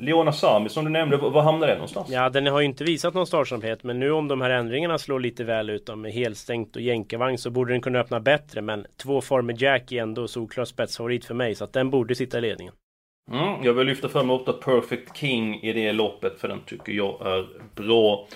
Leona 0.00 0.32
Sami 0.32 0.68
som 0.68 0.84
du 0.84 0.90
nämnde, 0.90 1.16
var 1.16 1.42
hamnar 1.42 1.66
den 1.66 1.76
någonstans? 1.76 2.08
Ja, 2.10 2.28
den 2.28 2.46
har 2.46 2.60
ju 2.60 2.66
inte 2.66 2.84
visat 2.84 3.14
någon 3.14 3.26
startsamhet. 3.26 3.84
Men 3.84 4.00
nu 4.00 4.10
om 4.10 4.28
de 4.28 4.40
här 4.40 4.50
ändringarna 4.50 4.98
slår 4.98 5.20
lite 5.20 5.44
väl 5.44 5.70
ut 5.70 5.96
med 5.96 6.12
helstängt 6.12 6.76
och 6.76 6.82
jänkarvagn 6.82 7.38
så 7.38 7.50
borde 7.50 7.72
den 7.72 7.80
kunna 7.80 7.98
öppna 7.98 8.20
bättre. 8.20 8.62
Men 8.62 8.86
två 9.02 9.20
former 9.20 9.54
Jack 9.58 9.92
är 9.92 10.02
ändå 10.02 10.28
solklar 10.28 10.64
spetsfavorit 10.64 11.24
för 11.24 11.34
mig. 11.34 11.54
Så 11.54 11.64
att 11.64 11.72
den 11.72 11.90
borde 11.90 12.14
sitta 12.14 12.38
i 12.38 12.40
ledningen. 12.40 12.74
Mm, 13.30 13.64
jag 13.64 13.72
vill 13.72 13.86
lyfta 13.86 14.08
fram 14.08 14.30
8 14.30 14.52
Perfect 14.52 15.16
King 15.16 15.60
i 15.62 15.72
det 15.72 15.92
loppet 15.92 16.40
för 16.40 16.48
den 16.48 16.60
tycker 16.66 16.92
jag 16.92 17.26
är 17.26 17.46
bra. 17.74 18.26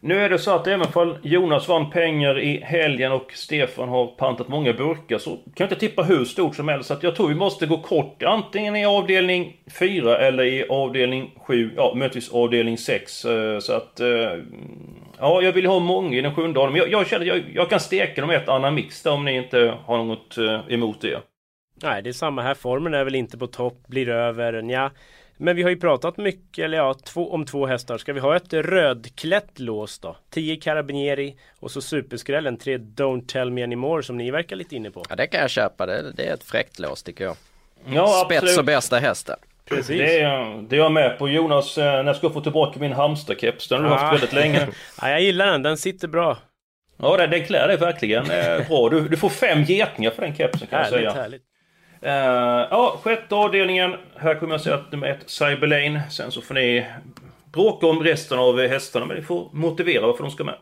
Nu 0.00 0.20
är 0.20 0.28
det 0.28 0.38
så 0.38 0.50
att 0.50 0.66
även 0.66 0.86
om 0.94 1.16
Jonas 1.22 1.68
vann 1.68 1.90
pengar 1.90 2.38
i 2.38 2.60
helgen 2.64 3.12
och 3.12 3.32
Stefan 3.34 3.88
har 3.88 4.06
pantat 4.06 4.48
många 4.48 4.72
burkar 4.72 5.18
så 5.18 5.30
kan 5.30 5.42
jag 5.54 5.66
inte 5.66 5.76
tippa 5.76 6.02
hur 6.02 6.24
stort 6.24 6.56
som 6.56 6.68
helst. 6.68 6.88
Så 6.88 6.94
att 6.94 7.02
jag 7.02 7.16
tror 7.16 7.28
vi 7.28 7.34
måste 7.34 7.66
gå 7.66 7.78
kort 7.78 8.22
antingen 8.22 8.76
i 8.76 8.86
avdelning 8.86 9.56
4 9.78 10.18
eller 10.18 10.44
i 10.44 10.66
avdelning 10.68 11.30
7, 11.46 11.70
ja 11.76 11.92
möjligtvis 11.96 12.32
avdelning 12.32 12.78
6. 12.78 13.24
Eh, 13.24 13.58
så 13.58 13.72
att... 13.72 14.00
Eh, 14.00 14.08
ja, 15.18 15.42
jag 15.42 15.52
vill 15.52 15.66
ha 15.66 15.78
många 15.78 16.16
i 16.16 16.20
den 16.20 16.34
sjunde 16.34 16.60
avdelningen. 16.60 16.90
Jag, 16.90 17.00
jag 17.00 17.06
känner 17.06 17.22
att 17.22 17.36
jag, 17.36 17.44
jag, 17.54 17.70
kan 17.70 17.80
steka 17.80 18.20
dem 18.20 18.30
i 18.30 18.34
ett 18.34 18.48
annat 18.48 18.74
mix 18.74 19.02
där 19.02 19.12
om 19.12 19.24
ni 19.24 19.36
inte 19.36 19.74
har 19.84 20.04
något 20.04 20.38
eh, 20.38 20.74
emot 20.74 21.00
det. 21.00 21.20
Nej, 21.82 22.02
det 22.02 22.08
är 22.08 22.12
samma 22.12 22.42
här. 22.42 22.54
Formen 22.54 22.94
är 22.94 23.04
väl 23.04 23.14
inte 23.14 23.38
på 23.38 23.46
topp, 23.46 23.86
blir 23.86 24.08
över. 24.08 24.62
Nja. 24.62 24.90
Men 25.36 25.56
vi 25.56 25.62
har 25.62 25.70
ju 25.70 25.76
pratat 25.76 26.16
mycket, 26.16 26.64
eller 26.64 26.78
ja, 26.78 26.94
två, 26.94 27.32
om 27.32 27.46
två 27.46 27.66
hästar. 27.66 27.98
Ska 27.98 28.12
vi 28.12 28.20
ha 28.20 28.36
ett 28.36 28.52
rödklätt 28.52 29.58
lås 29.58 29.98
då? 29.98 30.16
10 30.30 30.56
Carabinieri 30.56 31.36
och 31.60 31.70
så 31.70 31.80
superskrällen 31.80 32.56
3 32.56 32.78
Don't 32.78 33.26
Tell 33.26 33.50
Me 33.50 33.62
Anymore 33.62 34.02
som 34.02 34.16
ni 34.16 34.30
verkar 34.30 34.56
lite 34.56 34.76
inne 34.76 34.90
på. 34.90 35.04
Ja 35.08 35.16
det 35.16 35.26
kan 35.26 35.40
jag 35.40 35.50
köpa, 35.50 35.86
det, 35.86 36.12
det 36.12 36.26
är 36.26 36.34
ett 36.34 36.44
fräckt 36.44 36.78
lås 36.78 37.02
tycker 37.02 37.24
jag. 37.24 37.36
Ja, 37.84 38.22
Spets 38.24 38.42
absolut. 38.42 38.58
och 38.58 38.64
bästa 38.64 38.98
hästen. 38.98 39.36
Precis. 39.68 39.98
Det 39.98 40.20
är, 40.20 40.62
det 40.68 40.76
är 40.76 40.80
jag 40.80 40.92
med 40.92 41.18
på. 41.18 41.28
Jonas, 41.28 41.78
eh, 41.78 41.84
när 41.84 42.04
jag 42.04 42.16
ska 42.16 42.30
få 42.30 42.40
tillbaka 42.40 42.80
min 42.80 42.92
hamsterkeps. 42.92 43.68
Den 43.68 43.82
har 43.82 43.90
du 43.90 43.96
haft 43.96 44.14
väldigt 44.14 44.32
länge. 44.32 44.68
ja, 45.00 45.10
jag 45.10 45.22
gillar 45.22 45.46
den, 45.46 45.62
den 45.62 45.76
sitter 45.76 46.08
bra. 46.08 46.38
Ja, 46.96 47.16
den, 47.16 47.30
den 47.30 47.44
klär 47.44 47.68
dig 47.68 47.76
verkligen 47.76 48.30
eh, 48.30 48.68
bra. 48.68 48.88
Du, 48.88 49.08
du 49.08 49.16
får 49.16 49.28
fem 49.28 49.62
getingar 49.62 50.10
för 50.10 50.22
den 50.22 50.36
kepsen 50.36 50.66
kan 50.66 50.78
härligt, 50.78 51.02
jag 51.02 51.12
säga. 51.12 51.22
Härligt. 51.22 51.42
Uh, 52.02 52.10
ja, 52.70 53.00
sjätte 53.02 53.34
avdelningen. 53.34 53.94
Här 54.16 54.34
kommer 54.34 54.54
jag 54.54 54.60
säga 54.60 54.74
att 54.74 54.92
nummer 54.92 55.06
ett, 55.06 55.30
Cyberlane. 55.30 56.02
Sen 56.10 56.30
så 56.30 56.40
får 56.40 56.54
ni 56.54 56.86
bråka 57.52 57.86
om 57.86 58.02
resten 58.02 58.38
av 58.38 58.60
hästarna, 58.60 59.06
men 59.06 59.16
ni 59.16 59.22
får 59.22 59.48
motivera 59.52 60.06
varför 60.06 60.22
de 60.22 60.30
ska 60.30 60.44
med. 60.44 60.58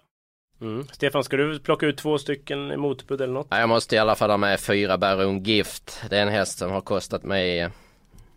Mm. 0.60 0.86
Stefan, 0.92 1.24
ska 1.24 1.36
du 1.36 1.58
plocka 1.58 1.86
ut 1.86 1.98
två 1.98 2.18
stycken 2.18 2.80
motbud 2.80 3.20
eller 3.20 3.34
något? 3.34 3.46
Jag 3.50 3.68
måste 3.68 3.96
i 3.96 3.98
alla 3.98 4.14
fall 4.14 4.30
ha 4.30 4.36
med 4.36 4.60
fyra 4.60 4.98
Baron 4.98 5.42
Gift. 5.42 6.02
Det 6.10 6.18
är 6.18 6.22
en 6.22 6.28
häst 6.28 6.58
som 6.58 6.70
har 6.70 6.80
kostat 6.80 7.22
mig 7.22 7.70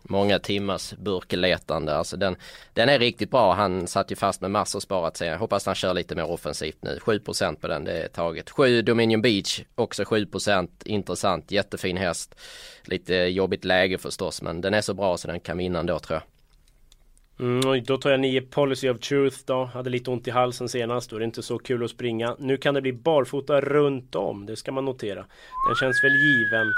många 0.02 0.38
timmars 0.38 0.94
burkletande. 0.94 1.94
Alltså 1.94 2.16
den, 2.16 2.36
den 2.72 2.88
är 2.88 2.98
riktigt 2.98 3.30
bra. 3.30 3.52
Han 3.52 3.86
satt 3.86 4.10
ju 4.10 4.16
fast 4.16 4.40
med 4.40 4.50
massor 4.50 4.80
sparat 4.80 5.16
sig. 5.16 5.28
Jag 5.28 5.38
hoppas 5.38 5.66
han 5.66 5.74
kör 5.74 5.94
lite 5.94 6.14
mer 6.14 6.30
offensivt 6.30 6.78
nu. 6.80 6.98
7% 7.02 7.56
på 7.56 7.68
den, 7.68 7.84
det 7.84 7.92
är 7.92 8.08
taget. 8.08 8.50
7 8.50 8.82
Dominion 8.82 9.22
Beach, 9.22 9.62
också 9.74 10.02
7%. 10.02 10.68
Intressant, 10.84 11.50
jättefin 11.50 11.96
häst. 11.96 12.34
Lite 12.84 13.14
jobbigt 13.14 13.64
läge 13.64 13.98
förstås, 13.98 14.42
men 14.42 14.60
den 14.60 14.74
är 14.74 14.80
så 14.80 14.94
bra 14.94 15.16
så 15.16 15.28
den 15.28 15.40
kan 15.40 15.58
vinna 15.58 15.78
ändå 15.78 15.98
tror 15.98 16.14
jag. 16.16 16.37
Mm, 17.40 17.84
då 17.84 17.96
tar 17.96 18.10
jag 18.10 18.20
9 18.20 18.40
Policy 18.40 18.88
of 18.88 19.00
Truth 19.00 19.36
då. 19.44 19.64
Hade 19.64 19.90
lite 19.90 20.10
ont 20.10 20.28
i 20.28 20.30
halsen 20.30 20.68
senast. 20.68 21.10
Då 21.10 21.16
är 21.16 21.20
det 21.20 21.24
inte 21.24 21.42
så 21.42 21.58
kul 21.58 21.84
att 21.84 21.90
springa. 21.90 22.36
Nu 22.38 22.56
kan 22.56 22.74
det 22.74 22.80
bli 22.80 22.92
barfota 22.92 23.60
runt 23.60 24.14
om. 24.14 24.46
Det 24.46 24.56
ska 24.56 24.72
man 24.72 24.84
notera. 24.84 25.26
Den 25.68 25.76
känns 25.80 26.04
väl 26.04 26.12
given. 26.12 26.72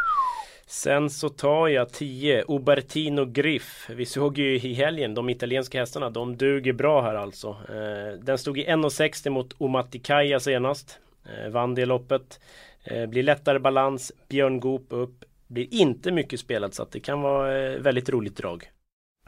Sen 0.66 1.11
så 1.11 1.29
tar 1.29 1.68
jag 1.68 1.92
10 1.92 2.44
Ubertino 2.49 3.25
Griff. 3.25 3.90
Vi 3.90 4.07
såg 4.07 4.38
ju 4.38 4.55
i 4.55 4.75
helgen 4.75 5.14
de 5.14 5.31
italienska 5.31 5.81
hästarna. 5.81 6.11
De 6.11 6.37
duger 6.37 6.73
bra 6.73 7.03
här 7.03 7.14
alltså. 7.14 7.49
Eh, 7.49 8.20
den 8.23 8.38
stod 8.38 8.59
i 8.59 8.66
1,60 8.66 9.31
mot 9.31 9.55
Omatikaya 9.59 10.40
senast. 10.40 10.99
Eh, 11.25 11.51
vann 11.51 11.75
det 11.75 11.87
loppet. 11.87 12.40
Eh, 12.85 13.07
blir 13.07 13.23
lättare 13.23 13.59
balans. 13.59 14.12
Björn 14.29 14.61
Goop 14.61 14.87
upp. 14.88 15.25
Blir 15.46 15.75
inte 15.75 16.12
mycket 16.12 16.40
spelat 16.40 16.75
så 16.75 16.83
att 16.83 16.92
det 16.92 17.01
kan 17.01 17.20
vara 17.23 17.79
väldigt 17.79 18.09
roligt 18.09 18.37
drag. 18.37 18.70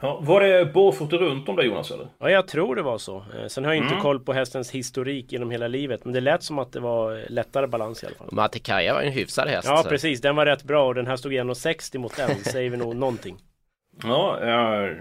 Ja, 0.03 0.19
var 0.21 0.41
det 0.41 0.73
barfota 0.73 1.17
runt 1.17 1.49
om 1.49 1.55
det 1.55 1.63
Jonas 1.63 1.91
eller? 1.91 2.07
Ja 2.19 2.29
jag 2.29 2.47
tror 2.47 2.75
det 2.75 2.81
var 2.81 2.97
så. 2.97 3.17
Eh, 3.17 3.47
sen 3.47 3.65
har 3.65 3.73
jag 3.73 3.83
inte 3.83 3.93
mm. 3.93 4.01
koll 4.01 4.19
på 4.19 4.33
hästens 4.33 4.71
historik 4.71 5.31
genom 5.31 5.51
hela 5.51 5.67
livet. 5.67 6.05
Men 6.05 6.13
det 6.13 6.21
lät 6.21 6.43
som 6.43 6.59
att 6.59 6.71
det 6.71 6.79
var 6.79 7.25
lättare 7.29 7.67
balans 7.67 8.03
i 8.03 8.05
alla 8.05 8.15
fall. 8.15 8.29
Matikaja 8.31 8.93
var 8.93 9.01
en 9.01 9.11
hyfsad 9.11 9.47
häst. 9.47 9.67
Ja 9.67 9.83
så. 9.83 9.89
precis, 9.89 10.21
den 10.21 10.35
var 10.35 10.45
rätt 10.45 10.63
bra 10.63 10.87
och 10.87 10.95
den 10.95 11.07
här 11.07 11.15
stod 11.15 11.31
1,60 11.31 11.97
mot 11.97 12.17
den. 12.17 12.29
säger 12.43 12.69
vi 12.69 12.77
nog 12.77 12.95
någonting. 12.95 13.37
Ja, 14.03 14.39
jag 14.41 14.95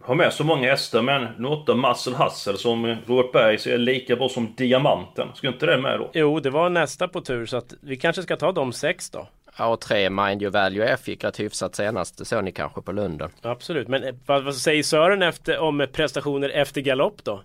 har 0.00 0.14
med 0.14 0.32
så 0.32 0.44
många 0.44 0.70
hästar 0.70 1.02
men 1.02 1.28
Nota 1.38 1.74
Muscle 1.74 2.16
Hustle 2.16 2.56
som 2.56 2.96
Robert 3.06 3.32
Berg 3.32 3.58
ser 3.58 3.78
lika 3.78 4.16
bra 4.16 4.28
som 4.28 4.54
Diamanten. 4.56 5.28
Skulle 5.34 5.52
inte 5.52 5.66
det 5.66 5.78
med 5.78 5.98
då? 5.98 6.10
Jo, 6.12 6.40
det 6.40 6.50
var 6.50 6.70
nästa 6.70 7.08
på 7.08 7.20
tur 7.20 7.46
så 7.46 7.56
att 7.56 7.74
vi 7.80 7.96
kanske 7.96 8.22
ska 8.22 8.36
ta 8.36 8.52
de 8.52 8.72
sex 8.72 9.10
då. 9.10 9.28
A3 9.56 10.10
Mind 10.26 10.42
Your 10.42 10.52
Value 10.52 10.88
F 10.88 11.08
gick 11.08 11.24
rätt 11.24 11.40
hyfsat 11.40 11.74
senast. 11.74 12.18
Det 12.18 12.24
såg 12.24 12.44
ni 12.44 12.52
kanske 12.52 12.82
på 12.82 12.92
Lunden. 12.92 13.30
Absolut, 13.42 13.88
men 13.88 14.04
eh, 14.04 14.14
vad, 14.26 14.44
vad 14.44 14.54
säger 14.54 14.82
Sören 14.82 15.22
efter, 15.22 15.58
om 15.58 15.86
prestationer 15.92 16.48
efter 16.48 16.80
galopp 16.80 17.24
då? 17.24 17.42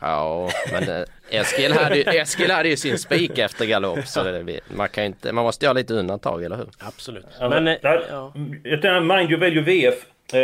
Ja, 0.00 0.50
men 0.72 0.88
eh, 0.88 1.04
Eskil 1.30 1.72
hade, 1.72 2.02
Eskil 2.02 2.50
hade 2.50 2.68
ju 2.68 2.76
sin 2.76 2.98
spik 2.98 3.38
efter 3.38 3.66
galopp 3.66 4.06
så 4.06 4.22
det, 4.22 4.60
man, 4.76 4.88
kan 4.88 5.04
inte, 5.04 5.32
man 5.32 5.44
måste 5.44 5.64
göra 5.64 5.72
lite 5.72 5.94
undantag, 5.94 6.44
eller 6.44 6.56
hur? 6.56 6.68
Absolut. 6.78 7.26
Men, 7.40 7.64
men 7.64 7.66
äh, 7.66 7.76
ja. 7.82 9.00
Mind 9.00 9.30
Your 9.30 9.40
Value 9.40 9.62
VF 9.62 10.06
eh, 10.32 10.40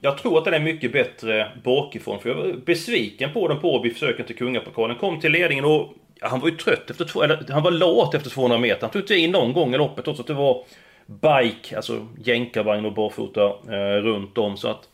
Jag 0.00 0.18
tror 0.18 0.38
att 0.38 0.44
den 0.44 0.54
är 0.54 0.60
mycket 0.60 0.92
bättre 0.92 1.52
bakifrån 1.64 2.20
för 2.20 2.28
jag 2.28 2.36
var 2.36 2.52
besviken 2.52 3.32
på 3.32 3.48
den 3.48 3.60
på 3.60 3.82
vid 3.82 3.92
försöken 3.92 4.26
till 4.26 4.36
kungapokalen. 4.36 4.96
Kom 4.96 5.20
till 5.20 5.32
ledningen 5.32 5.64
och 5.64 5.94
han 6.20 6.40
var 6.40 6.48
ju 6.48 6.56
trött 6.56 6.90
efter 6.90 7.04
två, 7.04 7.22
eller 7.22 7.52
han 7.52 7.62
var 7.62 7.70
lat 7.70 8.14
efter 8.14 8.30
200 8.30 8.58
meter. 8.58 8.80
Han 8.80 8.90
tog 8.90 9.02
inte 9.02 9.16
in 9.16 9.30
någon 9.30 9.52
gång 9.52 9.74
i 9.74 9.78
loppet 9.78 10.04
trots 10.04 10.20
att 10.20 10.26
det 10.26 10.34
var 10.34 10.64
bike, 11.06 11.76
alltså 11.76 12.06
jänkarvagn 12.18 12.86
och 12.86 12.94
barfota 12.94 13.44
eh, 13.46 14.02
runt 14.02 14.38
om. 14.38 14.56
Så 14.56 14.68
att 14.68 14.88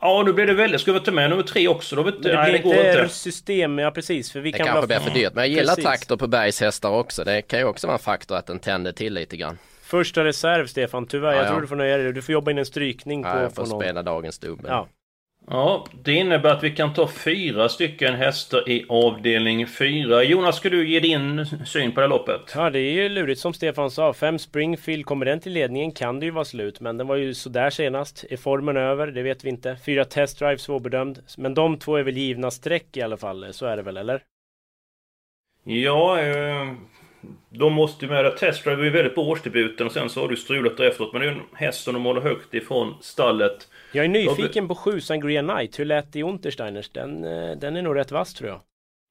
Ja, 0.00 0.22
nu 0.26 0.32
blir 0.32 0.46
det 0.46 0.54
väldigt... 0.54 0.80
Ska 0.80 0.92
vi 0.92 1.00
ta 1.00 1.10
med 1.10 1.30
nummer 1.30 1.42
tre 1.42 1.68
också? 1.68 1.96
Då 1.96 2.02
vet, 2.02 2.22
det 2.22 2.36
nej, 2.36 2.52
det 2.52 2.58
går 2.58 2.74
inte, 2.74 2.88
inte. 2.88 3.08
system, 3.08 3.78
ja 3.78 3.90
precis. 3.90 4.32
För 4.32 4.40
vi 4.40 4.50
det 4.50 4.58
kan 4.58 4.66
kanske 4.66 4.86
blir 4.86 4.98
för 4.98 5.10
dyrt. 5.10 5.34
Men 5.34 5.44
jag 5.44 5.48
gillar 5.48 5.74
precis. 5.74 5.84
takter 5.84 6.16
på 6.16 6.26
bergshästar 6.26 6.90
också. 6.90 7.24
Det 7.24 7.42
kan 7.42 7.58
ju 7.58 7.64
också 7.64 7.86
vara 7.86 7.96
en 7.96 8.02
faktor 8.02 8.36
att 8.36 8.46
den 8.46 8.58
tänder 8.58 8.92
till 8.92 9.14
lite 9.14 9.36
grann. 9.36 9.58
Första 9.82 10.24
reserv 10.24 10.66
Stefan, 10.66 11.06
tyvärr. 11.06 11.32
Ja, 11.32 11.36
jag 11.36 11.44
ja. 11.44 11.48
tror 11.50 11.60
du 11.60 11.66
får 11.66 11.76
nöja 11.76 11.96
dig. 11.96 12.12
Du 12.12 12.22
får 12.22 12.32
jobba 12.32 12.50
in 12.50 12.58
en 12.58 12.66
strykning 12.66 13.22
ja, 13.22 13.32
på, 13.32 13.38
jag 13.38 13.54
får 13.54 13.62
på 13.62 13.68
någon. 13.68 13.80
spela 13.80 14.02
dagens 14.02 14.38
dubbel. 14.38 14.66
Ja. 14.68 14.88
Ja, 15.46 15.86
det 16.04 16.12
innebär 16.12 16.50
att 16.50 16.62
vi 16.62 16.70
kan 16.70 16.94
ta 16.94 17.08
fyra 17.08 17.68
stycken 17.68 18.14
hästar 18.14 18.68
i 18.68 18.86
avdelning 18.88 19.66
fyra. 19.66 20.22
Jonas, 20.22 20.56
ska 20.56 20.70
du 20.70 20.88
ge 20.88 21.00
din 21.00 21.46
syn 21.66 21.92
på 21.92 22.00
det 22.00 22.06
loppet? 22.06 22.52
Ja, 22.54 22.70
det 22.70 22.78
är 22.78 22.92
ju 22.92 23.08
lurigt 23.08 23.40
som 23.40 23.54
Stefan 23.54 23.90
sa. 23.90 24.12
Fem 24.12 24.38
Springfield, 24.38 25.06
kommer 25.06 25.26
den 25.26 25.40
till 25.40 25.52
ledningen 25.52 25.92
kan 25.92 26.20
det 26.20 26.26
ju 26.26 26.32
vara 26.32 26.44
slut. 26.44 26.80
Men 26.80 26.96
den 26.96 27.06
var 27.06 27.16
ju 27.16 27.34
sådär 27.34 27.70
senast. 27.70 28.24
Är 28.30 28.36
formen 28.36 28.76
över? 28.76 29.06
Det 29.06 29.22
vet 29.22 29.44
vi 29.44 29.48
inte. 29.48 29.76
Fyra 29.86 30.04
Test 30.04 30.38
Drive, 30.38 30.58
svårbedömd. 30.58 31.18
Men 31.38 31.54
de 31.54 31.78
två 31.78 31.96
är 31.96 32.02
väl 32.02 32.16
givna 32.16 32.50
streck 32.50 32.96
i 32.96 33.02
alla 33.02 33.16
fall. 33.16 33.52
Så 33.52 33.66
är 33.66 33.76
det 33.76 33.82
väl, 33.82 33.96
eller? 33.96 34.22
Ja, 35.64 36.20
eh, 36.20 36.72
de 37.50 37.72
måste 37.72 38.04
ju 38.04 38.10
med 38.10 38.24
det. 38.24 38.30
Test 38.30 38.64
Drive 38.64 38.80
är 38.80 38.84
ju 38.84 38.90
väldigt 38.90 39.14
på 39.14 39.28
årsdebuten 39.28 39.86
och 39.86 39.92
sen 39.92 40.10
så 40.10 40.20
har 40.20 40.28
du 40.28 40.36
strulat 40.36 40.80
efteråt. 40.80 41.12
Men 41.12 41.22
det 41.22 41.28
är 41.28 41.30
ju 41.30 41.38
en 41.38 41.44
häst 41.52 41.84
som 41.84 41.94
de 41.94 42.04
håller 42.04 42.20
högt 42.20 42.54
ifrån 42.54 42.94
stallet. 43.00 43.68
Jag 43.92 44.04
är 44.04 44.08
nyfiken 44.08 44.68
på 44.68 44.74
7 44.74 45.00
Sangria 45.00 45.42
Knight. 45.42 45.78
Hur 45.78 45.84
lät 45.84 46.12
det 46.12 46.18
i 46.18 46.22
Untersteiners? 46.22 46.88
Den, 46.88 47.24
eh, 47.24 47.56
den 47.56 47.76
är 47.76 47.82
nog 47.82 47.96
rätt 47.96 48.12
vass 48.12 48.34
tror 48.34 48.50
jag. 48.50 48.60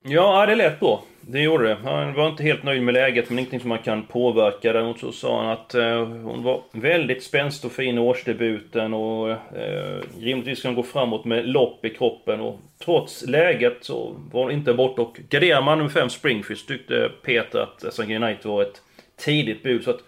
Ja, 0.05 0.45
det 0.45 0.55
lät 0.55 0.79
bra. 0.79 1.03
Det 1.21 1.39
gjorde 1.41 1.67
det. 1.67 1.77
Han 1.83 2.13
var 2.13 2.27
inte 2.27 2.43
helt 2.43 2.63
nöjd 2.63 2.83
med 2.83 2.93
läget, 2.93 3.29
men 3.29 3.39
ingenting 3.39 3.59
som 3.59 3.69
man 3.69 3.77
kan 3.77 4.03
påverka. 4.05 4.73
Däremot 4.73 4.99
så 4.99 5.11
sa 5.11 5.41
han 5.41 5.51
att 5.51 5.73
eh, 5.73 6.05
hon 6.05 6.43
var 6.43 6.61
väldigt 6.71 7.23
spänstig 7.23 7.69
och 7.69 7.75
fin 7.75 7.97
i 7.97 7.99
årsdebuten 7.99 8.93
och 8.93 9.29
eh, 9.31 10.01
rimligtvis 10.19 10.59
ska 10.59 10.67
hon 10.67 10.75
gå 10.75 10.83
framåt 10.83 11.25
med 11.25 11.47
lopp 11.47 11.85
i 11.85 11.89
kroppen. 11.89 12.39
Och 12.39 12.59
trots 12.85 13.27
läget 13.27 13.77
så 13.81 14.15
var 14.31 14.43
hon 14.43 14.51
inte 14.51 14.73
borta. 14.73 15.01
Och 15.01 15.19
garderar 15.29 15.61
man 15.61 15.77
nummer 15.77 15.89
5 15.89 16.09
Springfish 16.09 16.67
tyckte 16.67 17.11
Peter 17.21 17.59
att 17.59 17.93
Sankt 17.93 18.11
United 18.11 18.45
var 18.45 18.61
ett 18.61 18.81
tidigt 19.17 19.63
bud. 19.63 19.83
Så 19.83 19.91
att 19.91 20.03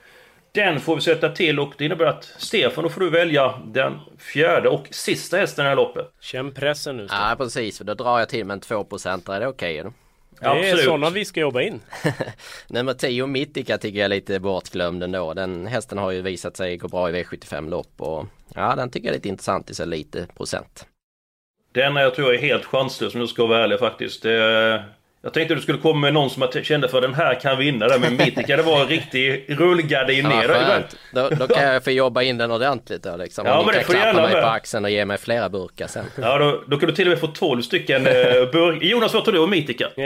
den 0.56 0.80
får 0.80 0.96
vi 0.96 1.02
sätta 1.02 1.30
till 1.30 1.60
och 1.60 1.74
det 1.78 1.86
innebär 1.86 2.06
att 2.06 2.24
Stefan, 2.38 2.84
då 2.84 2.90
får 2.90 3.02
du 3.02 3.10
välja 3.10 3.60
den 3.66 4.00
fjärde 4.20 4.70
och 4.70 4.88
sista 4.92 5.38
hästen 5.38 5.62
i 5.62 5.66
det 5.66 5.70
här 5.70 5.76
loppet. 5.76 6.12
Känn 6.20 6.52
pressen 6.52 6.98
nu 6.98 7.08
Stefan. 7.08 7.30
Ja 7.30 7.36
precis, 7.36 7.78
för 7.78 7.86
då 7.86 7.94
drar 7.94 8.20
jag 8.20 8.30
till 8.30 8.46
med 8.46 8.54
en 8.54 8.62
2% 8.62 9.34
är 9.34 9.40
det 9.40 9.48
okej? 9.48 9.82
Okay, 9.82 9.92
det 10.40 10.46
är 10.46 10.60
Absolut. 10.60 10.86
sådana 10.86 11.10
vi 11.10 11.26
ska 11.26 11.40
jobba 11.40 11.62
in. 11.62 11.82
Nummer 12.68 12.94
10 12.94 13.28
Mittika 13.28 13.78
tycker 13.78 14.00
jag 14.00 14.06
är 14.06 14.10
lite 14.10 14.40
bortglömd 14.40 15.04
ändå. 15.04 15.34
Den 15.34 15.68
hästen 15.68 15.98
har 15.98 16.12
ju 16.12 16.22
visat 16.22 16.58
sig 16.58 16.78
gå 16.78 16.88
bra 16.88 17.10
i 17.10 17.24
V75 17.24 17.70
lopp 17.70 17.94
och 17.98 18.26
ja 18.56 18.76
den 18.76 18.90
tycker 18.90 19.08
jag 19.08 19.14
är 19.14 19.18
lite 19.18 19.30
intressant 19.30 19.70
i 19.70 19.76
så 19.76 19.86
lite 19.86 20.28
procent. 20.38 20.86
Den 21.72 21.96
jag 21.96 22.16
tror 22.16 22.34
jag 22.34 22.44
är 22.44 22.48
helt 22.48 22.66
chanslös 22.66 23.14
om 23.14 23.20
jag 23.20 23.30
ska 23.30 23.46
vara 23.46 23.64
ärlig 23.64 23.80
faktiskt. 23.80 24.24
Det, 24.24 24.84
jag 25.26 25.34
tänkte 25.34 25.54
att 25.54 25.58
du 25.58 25.62
skulle 25.62 25.78
komma 25.78 26.00
med 26.00 26.14
någon 26.14 26.30
som 26.30 26.42
jag 26.54 26.66
kände 26.66 26.88
för 26.90 27.02
den 27.02 27.14
här 27.14 27.40
kan 27.40 27.58
vinna 27.58 27.88
där. 27.88 28.00
Men 28.00 28.18
Mittika 28.18 28.58
det 28.58 28.64
var 28.64 28.82
en 28.82 28.88
riktig 28.88 29.46
rullgardin 29.48 30.26
ner. 30.26 30.50
Ja, 30.50 30.80
då, 31.12 31.30
då 31.30 31.48
kan 31.48 31.64
jag 31.64 31.84
få 31.84 31.92
jobba 31.92 32.22
in 32.22 32.38
den 32.38 32.52
ordentligt 32.52 33.04
då 33.04 33.18
liksom. 33.18 33.46
Ja, 33.46 33.64
men 33.66 33.76
det 33.76 33.84
får 33.84 33.94
klappa 33.94 34.22
mig 34.22 34.34
med. 34.34 34.44
på 34.44 34.50
axeln 34.50 34.86
och 34.86 34.92
ge 34.92 35.06
mig 35.06 35.18
flera 35.18 35.50
burkar 35.50 35.88
sen. 35.88 36.06
Ja, 36.22 36.38
då, 36.38 36.64
då 36.68 36.78
kan 36.78 36.90
du 36.90 36.96
till 36.96 37.08
och 37.08 37.10
med 37.10 37.20
få 37.20 37.28
12 37.28 37.62
stycken 37.62 38.08
eh, 38.08 38.14
burkar. 38.52 38.86
Jonas, 38.88 39.14
vad 39.14 39.24
tror 39.24 39.34
du 39.34 39.40
om 39.40 39.50
Mittika? 39.50 39.90
Eh, 39.98 40.06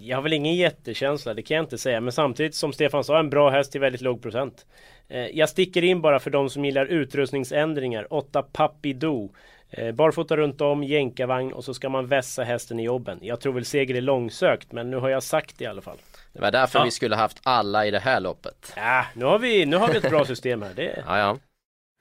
jag 0.00 0.16
har 0.16 0.22
väl 0.22 0.32
ingen 0.32 0.54
jättekänsla, 0.54 1.34
det 1.34 1.42
kan 1.42 1.56
jag 1.56 1.64
inte 1.64 1.78
säga. 1.78 2.00
Men 2.00 2.12
samtidigt 2.12 2.54
som 2.54 2.72
Stefan 2.72 3.04
sa, 3.04 3.18
en 3.18 3.30
bra 3.30 3.50
häst 3.50 3.72
till 3.72 3.80
väldigt 3.80 4.00
låg 4.00 4.22
procent. 4.22 4.66
Eh, 5.08 5.26
jag 5.26 5.48
sticker 5.48 5.84
in 5.84 6.00
bara 6.00 6.18
för 6.18 6.30
de 6.30 6.50
som 6.50 6.64
gillar 6.64 6.86
utrustningsändringar. 6.86 8.06
8 8.10 8.42
Papidoo. 8.42 9.30
Eh, 9.70 9.92
barfota 9.92 10.36
runt 10.36 10.60
om, 10.60 10.84
jänkarvagn 10.84 11.52
och 11.52 11.64
så 11.64 11.74
ska 11.74 11.88
man 11.88 12.06
vässa 12.06 12.42
hästen 12.42 12.80
i 12.80 12.82
jobben. 12.82 13.18
Jag 13.22 13.40
tror 13.40 13.52
väl 13.52 13.64
seger 13.64 13.94
är 13.94 14.00
långsökt 14.00 14.72
men 14.72 14.90
nu 14.90 14.96
har 14.96 15.08
jag 15.08 15.22
sagt 15.22 15.58
det 15.58 15.64
i 15.64 15.66
alla 15.66 15.82
fall. 15.82 15.96
Det 16.32 16.40
var 16.40 16.50
därför 16.50 16.78
ja. 16.78 16.84
vi 16.84 16.90
skulle 16.90 17.16
haft 17.16 17.40
alla 17.42 17.86
i 17.86 17.90
det 17.90 17.98
här 17.98 18.20
loppet. 18.20 18.72
Ja, 18.76 19.06
nu 19.14 19.24
har 19.24 19.38
vi, 19.38 19.66
nu 19.66 19.76
har 19.76 19.88
vi 19.88 19.96
ett 19.96 20.10
bra 20.10 20.24
system 20.24 20.62
här. 20.62 20.72
Det... 20.76 21.02
Ja, 21.06 21.18
ja. 21.18 21.38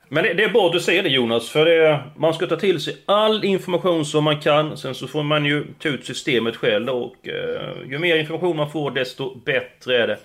Men 0.09 0.23
det, 0.23 0.33
det, 0.33 0.43
är 0.43 0.49
bra 0.49 0.65
att 0.65 0.73
du 0.73 0.79
säger 0.79 1.03
det 1.03 1.09
Jonas, 1.09 1.49
för 1.49 1.65
det, 1.65 2.03
man 2.15 2.33
ska 2.33 2.47
ta 2.47 2.55
till 2.55 2.79
sig 2.79 2.97
all 3.05 3.45
information 3.45 4.05
som 4.05 4.23
man 4.23 4.39
kan. 4.39 4.77
Sen 4.77 4.95
så 4.95 5.07
får 5.07 5.23
man 5.23 5.45
ju 5.45 5.65
ta 5.79 5.89
ut 5.89 6.05
systemet 6.05 6.55
själv 6.55 6.89
och 6.89 7.27
eh, 7.27 7.89
ju 7.89 7.99
mer 7.99 8.15
information 8.15 8.57
man 8.57 8.71
får 8.71 8.91
desto 8.91 9.35
bättre 9.35 10.03
är 10.03 10.07
det. 10.07 10.17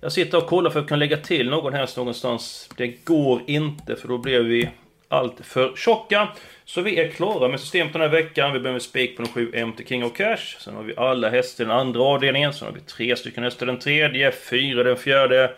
Jag 0.00 0.12
sitter 0.12 0.38
och 0.38 0.46
kollar 0.46 0.70
för 0.70 0.80
att 0.80 0.86
kunna 0.86 0.98
lägga 0.98 1.16
till 1.16 1.50
någon 1.50 1.74
häst 1.74 1.96
någonstans. 1.96 2.70
Det 2.76 2.86
går 2.86 3.42
inte 3.46 3.96
för 3.96 4.08
då 4.08 4.18
blir 4.18 4.40
vi 4.40 4.70
allt 5.10 5.46
för 5.46 5.76
tjocka. 5.76 6.28
Så 6.64 6.80
vi 6.80 7.00
är 7.00 7.08
klara 7.08 7.48
med 7.48 7.60
systemet 7.60 7.92
den 7.92 8.02
här 8.02 8.08
veckan. 8.08 8.52
Vi 8.52 8.60
börjar 8.60 8.72
med 8.72 8.82
spik 8.82 9.16
på 9.16 9.22
den 9.22 9.32
7 9.32 9.66
MT 9.66 9.88
King 9.88 10.04
of 10.04 10.16
Cash. 10.16 10.56
Sen 10.58 10.74
har 10.74 10.82
vi 10.82 10.96
alla 10.96 11.28
hästar 11.28 11.64
i 11.64 11.66
den 11.66 11.76
andra 11.76 12.02
avdelningen. 12.02 12.52
Sen 12.52 12.66
har 12.66 12.74
vi 12.74 12.80
tre 12.80 13.16
stycken 13.16 13.44
hästar 13.44 13.66
i 13.66 13.70
den 13.70 13.78
tredje, 13.78 14.32
fyra 14.32 14.80
i 14.80 14.84
den 14.84 14.96
fjärde. 14.96 15.54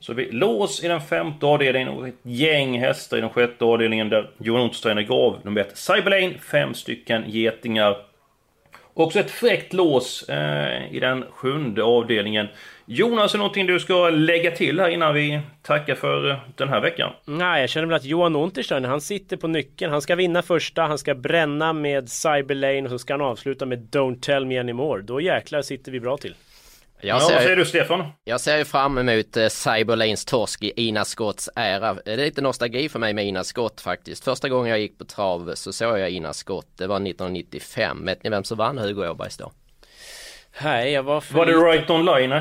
Så 0.00 0.12
har 0.12 0.16
vi 0.16 0.30
lås 0.30 0.84
i 0.84 0.88
den 0.88 1.00
femte 1.00 1.46
avdelningen 1.46 1.88
och 1.88 2.08
ett 2.08 2.14
gäng 2.22 2.78
hästar 2.78 3.16
i 3.16 3.20
den 3.20 3.30
sjätte 3.30 3.64
avdelningen 3.64 4.08
där 4.08 4.30
Johan 4.38 4.62
Untersteiner 4.62 5.02
gav 5.02 5.40
nummer 5.42 5.60
ett 5.60 5.76
Cyberlane, 5.76 6.38
fem 6.38 6.74
stycken 6.74 7.24
getingar. 7.26 7.96
Också 8.94 9.18
ett 9.20 9.30
fräckt 9.30 9.72
lås 9.72 10.28
eh, 10.28 10.94
i 10.94 11.00
den 11.00 11.24
sjunde 11.30 11.82
avdelningen. 11.82 12.48
Jonas, 12.86 13.34
är 13.34 13.38
någonting 13.38 13.66
du 13.66 13.80
ska 13.80 14.10
lägga 14.10 14.50
till 14.50 14.80
här 14.80 14.88
innan 14.88 15.14
vi 15.14 15.40
tackar 15.62 15.94
för 15.94 16.40
den 16.56 16.68
här 16.68 16.80
veckan? 16.80 17.12
Nej, 17.24 17.60
jag 17.60 17.70
känner 17.70 17.86
väl 17.86 17.96
att 17.96 18.04
Johan 18.04 18.36
Unterstein, 18.36 18.84
han 18.84 19.00
sitter 19.00 19.36
på 19.36 19.48
nyckeln. 19.48 19.92
Han 19.92 20.02
ska 20.02 20.16
vinna 20.16 20.42
första, 20.42 20.82
han 20.82 20.98
ska 20.98 21.14
bränna 21.14 21.72
med 21.72 22.08
Cyberlane 22.10 22.82
och 22.82 22.90
så 22.90 22.98
ska 22.98 23.12
han 23.12 23.20
avsluta 23.20 23.66
med 23.66 23.88
Don't 23.92 24.20
Tell 24.20 24.46
Me 24.46 24.58
Anymore. 24.58 25.02
Då 25.02 25.20
jäklar 25.20 25.62
sitter 25.62 25.92
vi 25.92 26.00
bra 26.00 26.16
till. 26.16 26.34
Jag 27.04 27.22
ser, 27.22 27.30
ja, 27.30 27.34
vad 27.36 27.42
säger 27.42 27.56
du 27.56 27.64
Stefan? 27.64 28.04
Jag 28.24 28.40
ser 28.40 28.58
ju 28.58 28.64
fram 28.64 28.98
emot 28.98 29.36
eh, 29.36 29.48
Cyberlanes 29.48 30.24
torsk 30.24 30.62
i 30.62 30.72
Ina 30.76 31.04
Scotts 31.04 31.50
ära. 31.56 31.94
Det 31.94 32.12
är 32.12 32.16
lite 32.16 32.42
nostalgi 32.42 32.88
för 32.88 32.98
mig 32.98 33.14
med 33.14 33.26
Ina 33.26 33.44
Scott 33.44 33.80
faktiskt. 33.80 34.24
Första 34.24 34.48
gången 34.48 34.70
jag 34.70 34.80
gick 34.80 34.98
på 34.98 35.04
trav 35.04 35.52
så 35.54 35.72
såg 35.72 35.98
jag 35.98 36.10
Ina 36.10 36.32
Scott. 36.32 36.66
Det 36.78 36.86
var 36.86 36.96
1995. 36.96 38.04
Vet 38.04 38.24
ni 38.24 38.30
vem 38.30 38.44
som 38.44 38.58
vann 38.58 38.78
Hugo 38.78 39.08
Åbergs 39.08 39.36
då? 39.36 39.52
Nej, 40.62 40.92
jag 40.92 41.02
var 41.02 41.20
för 41.20 41.34
Var 41.34 41.46
det 41.46 41.52
Right 41.52 41.90
Online? 41.90 42.32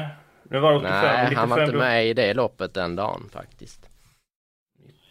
Det 0.51 0.59
var 0.59 0.73
85, 0.73 0.91
Nej, 0.91 1.23
95, 1.23 1.37
han 1.39 1.49
var 1.49 1.63
inte 1.63 1.77
med 1.77 2.07
i 2.07 2.13
det 2.13 2.33
loppet 2.33 2.73
den 2.73 2.95
dagen 2.95 3.29
faktiskt. 3.33 3.89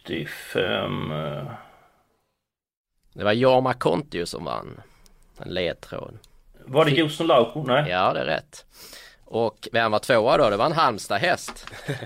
95... 0.07 1.11
Uh... 1.11 1.51
Det 3.13 3.23
var 3.23 3.31
Jorma 3.31 3.73
Kontio 3.73 4.25
som 4.25 4.45
vann. 4.45 4.81
En 5.37 5.53
ledtråd. 5.53 6.17
Var 6.65 6.85
det 6.85 6.91
Josson 6.91 7.27
Lauko? 7.27 7.63
Nej. 7.63 7.89
Ja, 7.89 8.13
det 8.13 8.19
är 8.19 8.25
rätt. 8.25 8.65
Och 9.25 9.67
vem 9.71 9.91
var 9.91 9.99
tvåa 9.99 10.37
då? 10.37 10.49
Det 10.49 10.57
var 10.57 10.65
en 10.65 10.71
Halmstad-häst. 10.71 11.71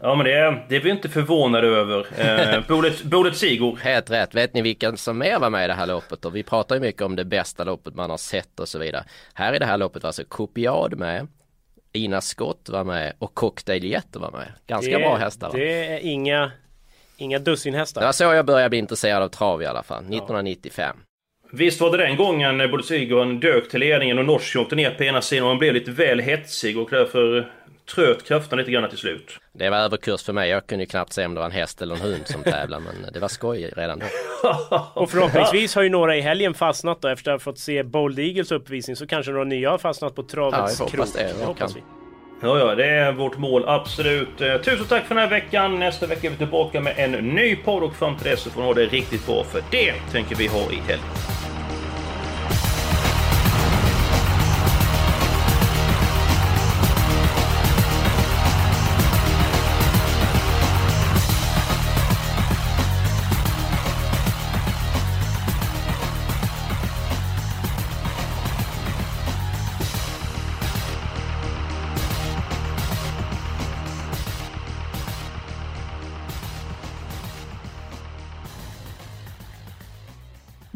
Ja 0.00 0.14
men 0.14 0.26
det, 0.26 0.62
det 0.68 0.76
är 0.76 0.80
vi 0.80 0.90
inte 0.90 1.08
förvånade 1.08 1.66
över. 1.66 2.06
Eh, 2.18 2.60
Bolet, 2.68 3.02
Bolet 3.02 3.36
Sigor. 3.36 3.76
Helt 3.76 4.10
rätt. 4.10 4.34
Vet 4.34 4.54
ni 4.54 4.62
vilken 4.62 4.96
som 4.96 5.18
mer 5.18 5.38
var 5.38 5.50
med 5.50 5.64
i 5.64 5.68
det 5.68 5.74
här 5.74 5.86
loppet? 5.86 6.24
Och 6.24 6.36
vi 6.36 6.42
pratar 6.42 6.74
ju 6.74 6.80
mycket 6.80 7.02
om 7.02 7.16
det 7.16 7.24
bästa 7.24 7.64
loppet 7.64 7.94
man 7.94 8.10
har 8.10 8.16
sett 8.16 8.60
och 8.60 8.68
så 8.68 8.78
vidare. 8.78 9.04
Här 9.34 9.54
i 9.54 9.58
det 9.58 9.66
här 9.66 9.78
loppet 9.78 10.02
var 10.02 10.08
alltså 10.08 10.24
Kopiad 10.28 10.98
med. 10.98 11.28
Ina 11.96 12.20
Scott 12.20 12.68
var 12.68 12.84
med 12.84 13.12
och 13.18 13.34
Cocktail 13.34 13.84
Jet 13.84 14.16
var 14.16 14.30
med. 14.30 14.52
Ganska 14.66 14.98
det, 14.98 15.04
bra 15.04 15.16
hästar. 15.16 15.48
Va? 15.48 15.58
Det 15.58 15.86
är 15.86 15.98
inga, 15.98 16.52
inga 17.16 17.38
dussinhästar. 17.38 18.00
Det 18.00 18.06
var 18.06 18.12
så 18.12 18.24
jag 18.24 18.46
började 18.46 18.68
bli 18.68 18.78
intresserad 18.78 19.22
av 19.22 19.28
trav 19.28 19.62
i 19.62 19.66
alla 19.66 19.82
fall. 19.82 19.98
1995. 19.98 20.96
Visst 21.52 21.80
var 21.80 21.90
det 21.90 21.96
den 21.96 22.16
gången 22.16 22.58
när 22.58 22.68
Bolsigon 22.68 23.40
dök 23.40 23.68
till 23.68 23.80
ledningen 23.80 24.18
och 24.18 24.24
Norsk 24.24 24.56
åkte 24.56 24.76
ner 24.76 24.90
på 24.90 25.04
ena 25.04 25.22
sidan 25.22 25.44
och 25.44 25.50
han 25.50 25.58
blev 25.58 25.74
lite 25.74 25.90
väl 25.90 26.20
hetsig 26.20 26.78
och 26.78 26.88
därför 26.90 27.52
tröt 27.94 28.24
kraften 28.24 28.58
lite 28.58 28.70
grann 28.70 28.88
till 28.88 28.98
slut. 28.98 29.38
Det 29.52 29.70
var 29.70 29.78
överkurs 29.78 30.22
för 30.22 30.32
mig. 30.32 30.50
Jag 30.50 30.66
kunde 30.66 30.84
ju 30.84 30.88
knappt 30.88 31.12
se 31.12 31.26
om 31.26 31.34
det 31.34 31.40
var 31.40 31.46
en 31.46 31.52
häst 31.52 31.82
eller 31.82 31.94
en 31.94 32.00
hund 32.00 32.22
som 32.24 32.42
tävlade 32.42 32.84
men 32.84 33.12
det 33.12 33.20
var 33.20 33.28
skoj 33.28 33.72
redan 33.76 33.98
då. 33.98 34.06
och 34.94 35.10
förhoppningsvis 35.10 35.74
har 35.74 35.82
ju 35.82 35.88
några 35.88 36.16
i 36.16 36.20
helgen 36.20 36.54
fastnat 36.54 37.02
då 37.02 37.08
efter 37.08 37.30
att 37.30 37.34
ha 37.34 37.52
fått 37.52 37.58
se 37.58 37.82
Bold 37.82 38.18
Eagles 38.18 38.52
uppvisning 38.52 38.96
så 38.96 39.06
kanske 39.06 39.32
några 39.32 39.44
nya 39.44 39.70
har 39.70 39.78
fastnat 39.78 40.14
på 40.14 40.22
travets 40.22 40.80
ja, 40.80 40.88
krok. 40.88 41.06
Det, 41.14 41.32
det 41.38 41.44
hoppas 41.44 41.76
vi. 41.76 41.82
Ja, 42.42 42.58
ja, 42.58 42.74
det 42.74 42.86
är 42.86 43.12
vårt 43.12 43.38
mål, 43.38 43.64
absolut. 43.66 44.40
Eh, 44.40 44.56
tusen 44.56 44.86
tack 44.86 45.06
för 45.06 45.14
den 45.14 45.22
här 45.24 45.30
veckan. 45.30 45.78
Nästa 45.78 46.06
vecka 46.06 46.26
är 46.26 46.30
vi 46.30 46.36
tillbaka 46.36 46.80
med 46.80 46.94
en 46.96 47.12
ny 47.12 47.56
podd 47.56 47.82
och 47.82 47.94
fram 47.94 48.16
till 48.16 48.30
dess 48.30 48.40
så 48.40 48.50
får 48.50 48.60
ni 48.60 48.66
ha 48.66 48.74
det 48.74 48.86
riktigt 48.86 49.26
bra 49.26 49.44
för 49.44 49.62
det 49.70 49.94
tänker 50.12 50.36
vi 50.36 50.46
ha 50.46 50.72
i 50.72 50.76
helgen. 50.76 51.45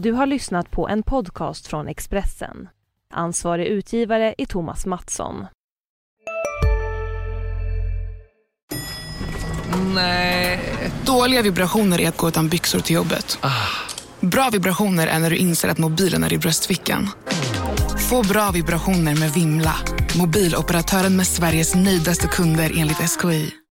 Du 0.03 0.13
har 0.13 0.27
lyssnat 0.27 0.71
på 0.71 0.89
en 0.89 1.03
podcast 1.03 1.67
från 1.67 1.89
Expressen. 1.89 2.69
Ansvarig 3.13 3.67
utgivare 3.67 4.35
är 4.39 4.47
Thomas 4.47 4.87
Mattsson. 4.87 5.47
Nej. 9.95 10.61
Dåliga 11.07 11.43
vibrationer 11.43 12.01
är 12.01 12.09
att 12.09 12.17
gå 12.17 12.29
utan 12.29 12.49
byxor 12.49 12.81
till 12.81 12.97
jobbet. 12.97 13.39
Ah. 13.41 13.67
Bra 14.21 14.51
vibrationer 14.53 15.07
är 15.07 15.19
när 15.19 15.31
du 15.31 15.37
inser 15.37 15.69
att 15.69 15.79
mobilen 15.79 16.25
är 16.25 16.33
i 16.33 16.39
bröstfickan. 16.39 17.09
Få 18.11 18.23
bra 18.23 18.51
vibrationer 18.51 19.15
med 19.15 19.31
Vimla. 19.33 19.75
Mobiloperatören 20.19 21.17
med 21.17 21.27
Sveriges 21.27 21.75
nöjdaste 21.75 22.27
kunder 22.27 22.73
enligt 22.77 23.11
SKI. 23.11 23.61